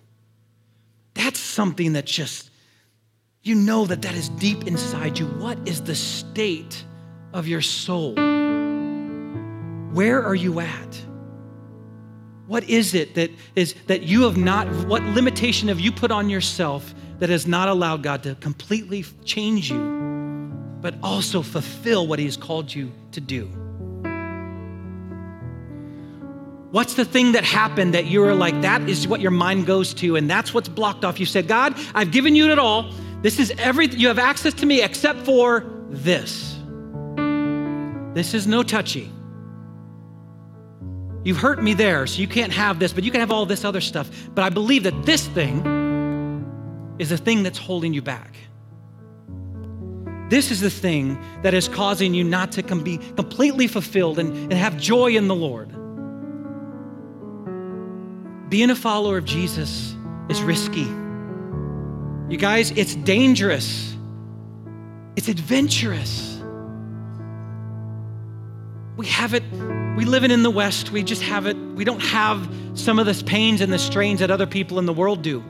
That's 1.13 1.39
something 1.39 1.93
that 1.93 2.05
just, 2.05 2.49
you 3.45 3.53
know 3.53 3.85
that 3.85 4.01
that 4.01 4.15
is 4.15 4.27
deep 4.29 4.65
inside 4.65 5.19
you. 5.19 5.27
What 5.27 5.59
is 5.67 5.83
the 5.83 5.93
state 5.93 6.83
of 7.31 7.47
your 7.47 7.61
soul? 7.61 8.15
Where 9.93 10.23
are 10.23 10.33
you 10.33 10.59
at? 10.59 11.05
What 12.47 12.67
is 12.67 12.95
it 12.95 13.13
that 13.13 13.29
is 13.55 13.75
that 13.85 14.01
you 14.01 14.23
have 14.23 14.35
not 14.35 14.67
what 14.87 15.03
limitation 15.03 15.67
have 15.67 15.79
you 15.79 15.91
put 15.91 16.11
on 16.11 16.27
yourself 16.27 16.95
that 17.19 17.29
has 17.29 17.45
not 17.45 17.69
allowed 17.69 18.01
God 18.01 18.23
to 18.23 18.33
completely 18.35 19.05
change 19.23 19.69
you 19.69 19.93
but 20.81 20.95
also 21.01 21.43
fulfill 21.43 22.07
what 22.07 22.17
he 22.17 22.25
has 22.25 22.37
called 22.37 22.73
you 22.73 22.91
to 23.11 23.21
do? 23.21 23.45
What's 26.71 26.95
the 26.95 27.05
thing 27.05 27.33
that 27.33 27.43
happened 27.43 27.93
that 27.93 28.05
you 28.05 28.21
were 28.21 28.33
like, 28.33 28.59
that 28.63 28.89
is 28.89 29.07
what 29.07 29.21
your 29.21 29.31
mind 29.31 29.65
goes 29.65 29.93
to, 29.95 30.15
and 30.15 30.29
that's 30.29 30.53
what's 30.53 30.67
blocked 30.67 31.05
off? 31.05 31.19
You 31.19 31.25
said, 31.25 31.47
God, 31.47 31.73
I've 31.93 32.11
given 32.11 32.35
you 32.35 32.51
it 32.51 32.59
all. 32.59 32.91
This 33.25 33.39
is 33.39 33.51
everything. 33.57 33.99
You 33.99 34.09
have 34.09 34.19
access 34.19 34.53
to 34.53 34.67
me 34.67 34.83
except 34.83 35.21
for 35.21 35.63
this. 35.89 36.59
This 38.13 38.35
is 38.35 38.45
no 38.45 38.61
touchy. 38.61 39.11
You've 41.23 41.39
hurt 41.39 41.63
me 41.63 41.73
there, 41.73 42.05
so 42.05 42.21
you 42.21 42.27
can't 42.27 42.53
have 42.53 42.77
this, 42.77 42.93
but 42.93 43.03
you 43.03 43.09
can 43.09 43.21
have 43.21 43.31
all 43.31 43.47
this 43.47 43.65
other 43.65 43.81
stuff. 43.81 44.11
But 44.35 44.43
I 44.43 44.49
believe 44.49 44.83
that 44.83 45.07
this 45.07 45.25
thing 45.25 46.95
is 46.99 47.09
the 47.09 47.17
thing 47.17 47.41
that's 47.41 47.57
holding 47.57 47.95
you 47.95 48.03
back. 48.03 48.37
This 50.29 50.51
is 50.51 50.61
the 50.61 50.69
thing 50.69 51.17
that 51.41 51.55
is 51.55 51.67
causing 51.67 52.13
you 52.13 52.23
not 52.23 52.51
to 52.51 52.75
be 52.75 52.99
completely 53.15 53.65
fulfilled 53.65 54.19
and, 54.19 54.35
and 54.35 54.53
have 54.53 54.77
joy 54.77 55.15
in 55.15 55.27
the 55.27 55.33
Lord. 55.33 55.69
Being 58.51 58.69
a 58.69 58.75
follower 58.75 59.17
of 59.17 59.25
Jesus 59.25 59.95
is 60.29 60.43
risky. 60.43 60.87
You 62.27 62.37
guys, 62.37 62.71
it's 62.71 62.95
dangerous. 62.95 63.95
It's 65.15 65.27
adventurous. 65.27 66.41
We 68.97 69.05
have 69.07 69.35
it, 69.35 69.43
we 69.95 70.05
live 70.05 70.23
it 70.23 70.31
in 70.31 70.41
the 70.41 70.49
West. 70.49 70.89
We 70.89 71.03
just 71.03 71.21
have 71.21 71.45
it, 71.45 71.55
we 71.55 71.83
don't 71.83 72.01
have 72.01 72.49
some 72.73 72.97
of 72.97 73.05
the 73.05 73.23
pains 73.23 73.61
and 73.61 73.71
the 73.71 73.77
strains 73.77 74.21
that 74.21 74.31
other 74.31 74.47
people 74.47 74.79
in 74.79 74.87
the 74.87 74.93
world 74.93 75.21
do. 75.21 75.43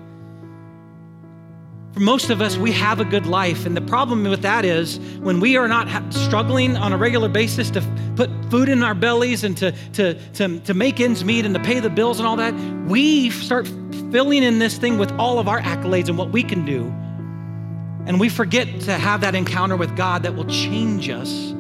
For 1.94 2.02
most 2.02 2.30
of 2.30 2.42
us, 2.42 2.58
we 2.58 2.74
have 2.74 3.00
a 3.00 3.06
good 3.06 3.26
life. 3.26 3.66
And 3.66 3.78
the 3.78 3.82
problem 3.82 4.26
with 4.26 4.42
that 4.42 4.66
is 4.66 5.00
when 5.22 5.40
we 5.40 5.56
are 5.56 5.70
not 5.70 6.14
struggling 6.14 6.76
on 6.76 6.92
a 6.92 6.98
regular 6.98 7.30
basis 7.30 7.72
to 7.72 7.82
put 8.18 8.30
food 8.52 8.68
in 8.68 8.84
our 8.84 8.94
bellies 8.94 9.46
and 9.46 9.56
to, 9.58 9.72
to, 9.94 10.14
to, 10.34 10.60
to 10.60 10.74
make 10.74 11.00
ends 11.00 11.24
meet 11.24 11.46
and 11.46 11.56
to 11.56 11.62
pay 11.62 11.80
the 11.80 11.90
bills 11.90 12.20
and 12.20 12.28
all 12.28 12.36
that, 12.36 12.54
we 12.86 13.30
start 13.30 13.66
filling 14.12 14.44
in 14.44 14.60
this 14.60 14.78
thing 14.78 14.98
with 14.98 15.12
all 15.14 15.40
of 15.40 15.48
our 15.48 15.62
accolades 15.62 16.10
and 16.10 16.18
what 16.18 16.32
we 16.32 16.44
can 16.44 16.66
do. 16.66 16.86
And 18.08 18.20
we 18.20 18.30
forget 18.30 18.82
to 18.82 18.94
have 18.94 19.22
that 19.22 19.36
encounter 19.36 19.76
with 19.76 19.96
God 19.96 20.24
that 20.24 20.36
will 20.36 20.46
change 20.46 21.10
us 21.10 21.52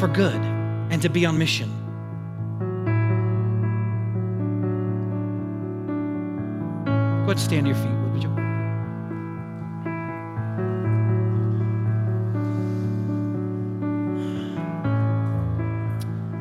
for 0.00 0.08
good 0.08 0.40
and 0.90 1.02
to 1.02 1.08
be 1.08 1.26
on 1.26 1.38
mission. 1.38 1.70
Go 7.24 7.32
ahead, 7.32 7.40
stand 7.40 7.66
to 7.66 7.72
your 7.72 7.76
feet. 7.76 7.96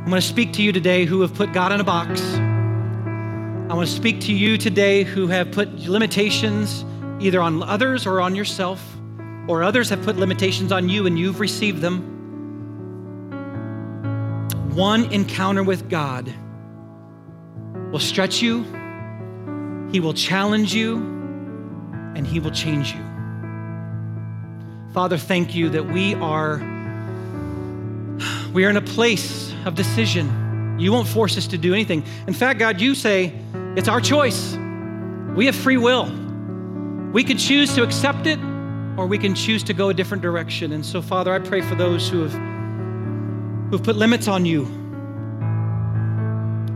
I'm 0.05 0.11
going 0.11 0.21
to 0.21 0.27
speak 0.27 0.53
to 0.53 0.61
you 0.61 0.71
today 0.71 1.05
who 1.05 1.21
have 1.21 1.33
put 1.33 1.51
God 1.51 1.71
in 1.71 1.79
a 1.79 1.83
box 1.83 2.21
I 3.75 3.77
want 3.77 3.89
to 3.89 3.93
speak 3.93 4.21
to 4.21 4.31
you 4.31 4.57
today 4.57 5.03
who 5.03 5.27
have 5.27 5.51
put 5.51 5.69
limitations 5.79 6.85
either 7.19 7.41
on 7.41 7.61
others 7.61 8.05
or 8.05 8.21
on 8.21 8.33
yourself, 8.33 8.81
or 9.49 9.63
others 9.63 9.89
have 9.89 10.01
put 10.01 10.15
limitations 10.15 10.71
on 10.71 10.87
you 10.87 11.05
and 11.07 11.19
you've 11.19 11.41
received 11.41 11.81
them. 11.81 11.99
One 14.73 15.11
encounter 15.11 15.61
with 15.61 15.89
God 15.89 16.33
will 17.91 17.99
stretch 17.99 18.41
you, 18.41 18.63
He 19.91 19.99
will 19.99 20.13
challenge 20.13 20.73
you, 20.73 20.95
and 22.15 22.25
He 22.25 22.39
will 22.39 22.51
change 22.51 22.93
you. 22.93 23.03
Father, 24.93 25.17
thank 25.17 25.53
you 25.53 25.67
that 25.71 25.85
we 25.85 26.15
are 26.15 26.59
we 28.53 28.63
are 28.63 28.69
in 28.69 28.77
a 28.77 28.81
place 28.81 29.53
of 29.65 29.75
decision. 29.75 30.77
You 30.79 30.93
won't 30.93 31.09
force 31.09 31.37
us 31.37 31.47
to 31.47 31.57
do 31.57 31.73
anything. 31.73 32.05
In 32.25 32.33
fact, 32.33 32.57
God, 32.57 32.79
you 32.79 32.95
say 32.95 33.33
it's 33.75 33.87
our 33.87 34.01
choice. 34.01 34.55
We 35.35 35.45
have 35.45 35.55
free 35.55 35.77
will. 35.77 36.05
We 37.11 37.23
can 37.23 37.37
choose 37.37 37.73
to 37.75 37.83
accept 37.83 38.25
it 38.27 38.39
or 38.97 39.07
we 39.07 39.17
can 39.17 39.35
choose 39.35 39.63
to 39.63 39.73
go 39.73 39.89
a 39.89 39.93
different 39.93 40.23
direction. 40.23 40.71
And 40.71 40.85
so, 40.85 41.01
Father, 41.01 41.33
I 41.33 41.39
pray 41.39 41.61
for 41.61 41.75
those 41.75 42.09
who 42.09 42.23
have 42.23 42.33
who've 43.69 43.83
put 43.83 43.95
limits 43.95 44.27
on 44.27 44.45
you, 44.45 44.65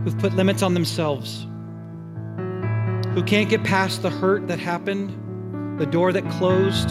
who've 0.04 0.18
put 0.18 0.34
limits 0.34 0.62
on 0.62 0.74
themselves, 0.74 1.46
who 3.14 3.22
can't 3.22 3.48
get 3.48 3.64
past 3.64 4.02
the 4.02 4.10
hurt 4.10 4.48
that 4.48 4.58
happened, 4.58 5.78
the 5.80 5.86
door 5.86 6.12
that 6.12 6.28
closed, 6.32 6.90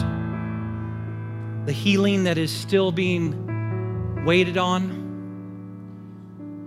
the 1.66 1.72
healing 1.72 2.24
that 2.24 2.38
is 2.38 2.50
still 2.50 2.90
being 2.90 4.24
waited 4.24 4.56
on. 4.56 4.99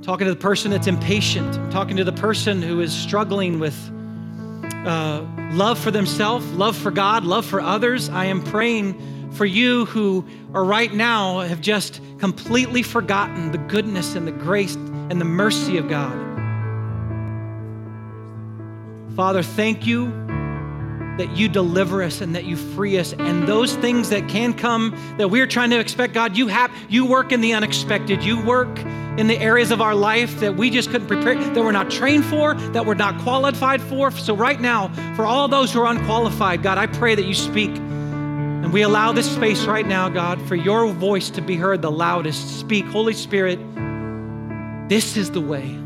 Talking 0.04 0.26
to 0.26 0.34
the 0.34 0.40
person 0.40 0.70
that's 0.70 0.88
impatient. 0.88 1.56
I'm 1.56 1.72
talking 1.72 1.96
to 1.96 2.04
the 2.04 2.12
person 2.12 2.62
who 2.62 2.82
is 2.82 2.94
struggling 2.94 3.58
with 3.58 3.74
uh, 4.86 5.26
love 5.54 5.80
for 5.80 5.92
themselves, 5.92 6.46
love 6.52 6.76
for 6.76 6.92
God, 6.92 7.24
love 7.24 7.46
for 7.46 7.62
others. 7.62 8.10
I 8.10 8.26
am 8.26 8.44
praying 8.44 9.32
for 9.32 9.46
you 9.46 9.86
who 9.86 10.26
are 10.54 10.66
right 10.66 10.94
now 10.94 11.40
have 11.40 11.62
just 11.62 12.02
completely 12.20 12.84
forgotten 12.84 13.54
the 13.54 13.58
goodness 13.58 14.16
and 14.16 14.28
the 14.28 14.34
grace 14.34 14.76
and 14.76 15.22
the 15.22 15.26
mercy 15.26 15.78
of 15.78 15.88
God. 15.88 16.12
Father, 19.16 19.42
thank 19.42 19.88
you 19.88 20.12
that 21.18 21.38
you 21.38 21.48
deliver 21.48 22.02
us 22.02 22.22
and 22.22 22.36
that 22.36 22.46
you 22.46 22.56
free 22.56 22.98
us. 22.98 23.14
And 23.14 23.48
those 23.48 23.76
things 23.76 24.10
that 24.10 24.28
can 24.28 24.54
come 24.54 24.98
that 25.18 25.30
we're 25.30 25.48
trying 25.48 25.70
to 25.70 25.80
expect, 25.80 26.14
God, 26.14 26.36
you 26.36 26.48
have 26.48 26.72
you 26.90 27.06
work 27.06 27.32
in 27.32 27.42
the 27.42 27.54
unexpected. 27.54 28.24
You 28.24 28.44
work 28.44 28.80
in 29.18 29.28
the 29.28 29.38
areas 29.38 29.70
of 29.70 29.80
our 29.80 29.94
life 29.94 30.40
that 30.40 30.56
we 30.56 30.70
just 30.72 30.90
couldn't 30.90 31.08
prepare, 31.08 31.36
that 31.36 31.64
we're 31.64 31.72
not 31.72 31.92
trained 31.92 32.26
for, 32.26 32.56
that 32.56 32.86
we're 32.86 32.96
not 32.96 33.20
qualified 33.22 33.82
for. 33.82 34.10
So 34.12 34.36
right 34.36 34.60
now, 34.60 34.90
for 35.16 35.26
all 35.26 35.48
those 35.48 35.72
who 35.72 35.82
are 35.82 35.92
unqualified, 35.92 36.64
God, 36.64 36.78
I 36.78 36.88
pray 36.88 37.14
that 37.14 37.26
you 37.26 37.36
speak. 37.36 37.70
And 37.70 38.74
we 38.74 38.82
allow 38.82 39.12
this 39.12 39.30
space 39.32 39.66
right 39.66 39.86
now, 39.86 40.10
God, 40.10 40.42
for 40.48 40.56
your 40.56 40.88
voice 40.92 41.30
to 41.32 41.42
be 41.42 41.56
heard 41.56 41.82
the 41.82 41.92
loudest. 41.92 42.60
Speak, 42.60 42.86
Holy 42.86 43.14
Spirit. 43.14 43.60
This 44.90 45.16
is 45.16 45.32
the 45.32 45.42
way. 45.42 45.78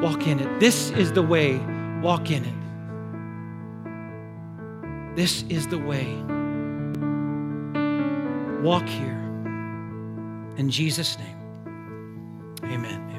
Walk 0.00 0.26
in 0.26 0.40
it. 0.40 0.60
This 0.60 0.90
is 0.90 1.12
the 1.12 1.22
way. 1.22 1.58
Walk 2.02 2.30
in 2.30 2.44
it. 2.44 2.63
This 5.16 5.44
is 5.50 5.68
the 5.68 5.78
way. 5.78 6.06
Walk 8.62 8.88
here. 8.88 9.44
In 10.56 10.70
Jesus' 10.70 11.18
name, 11.18 11.56
amen. 12.64 13.13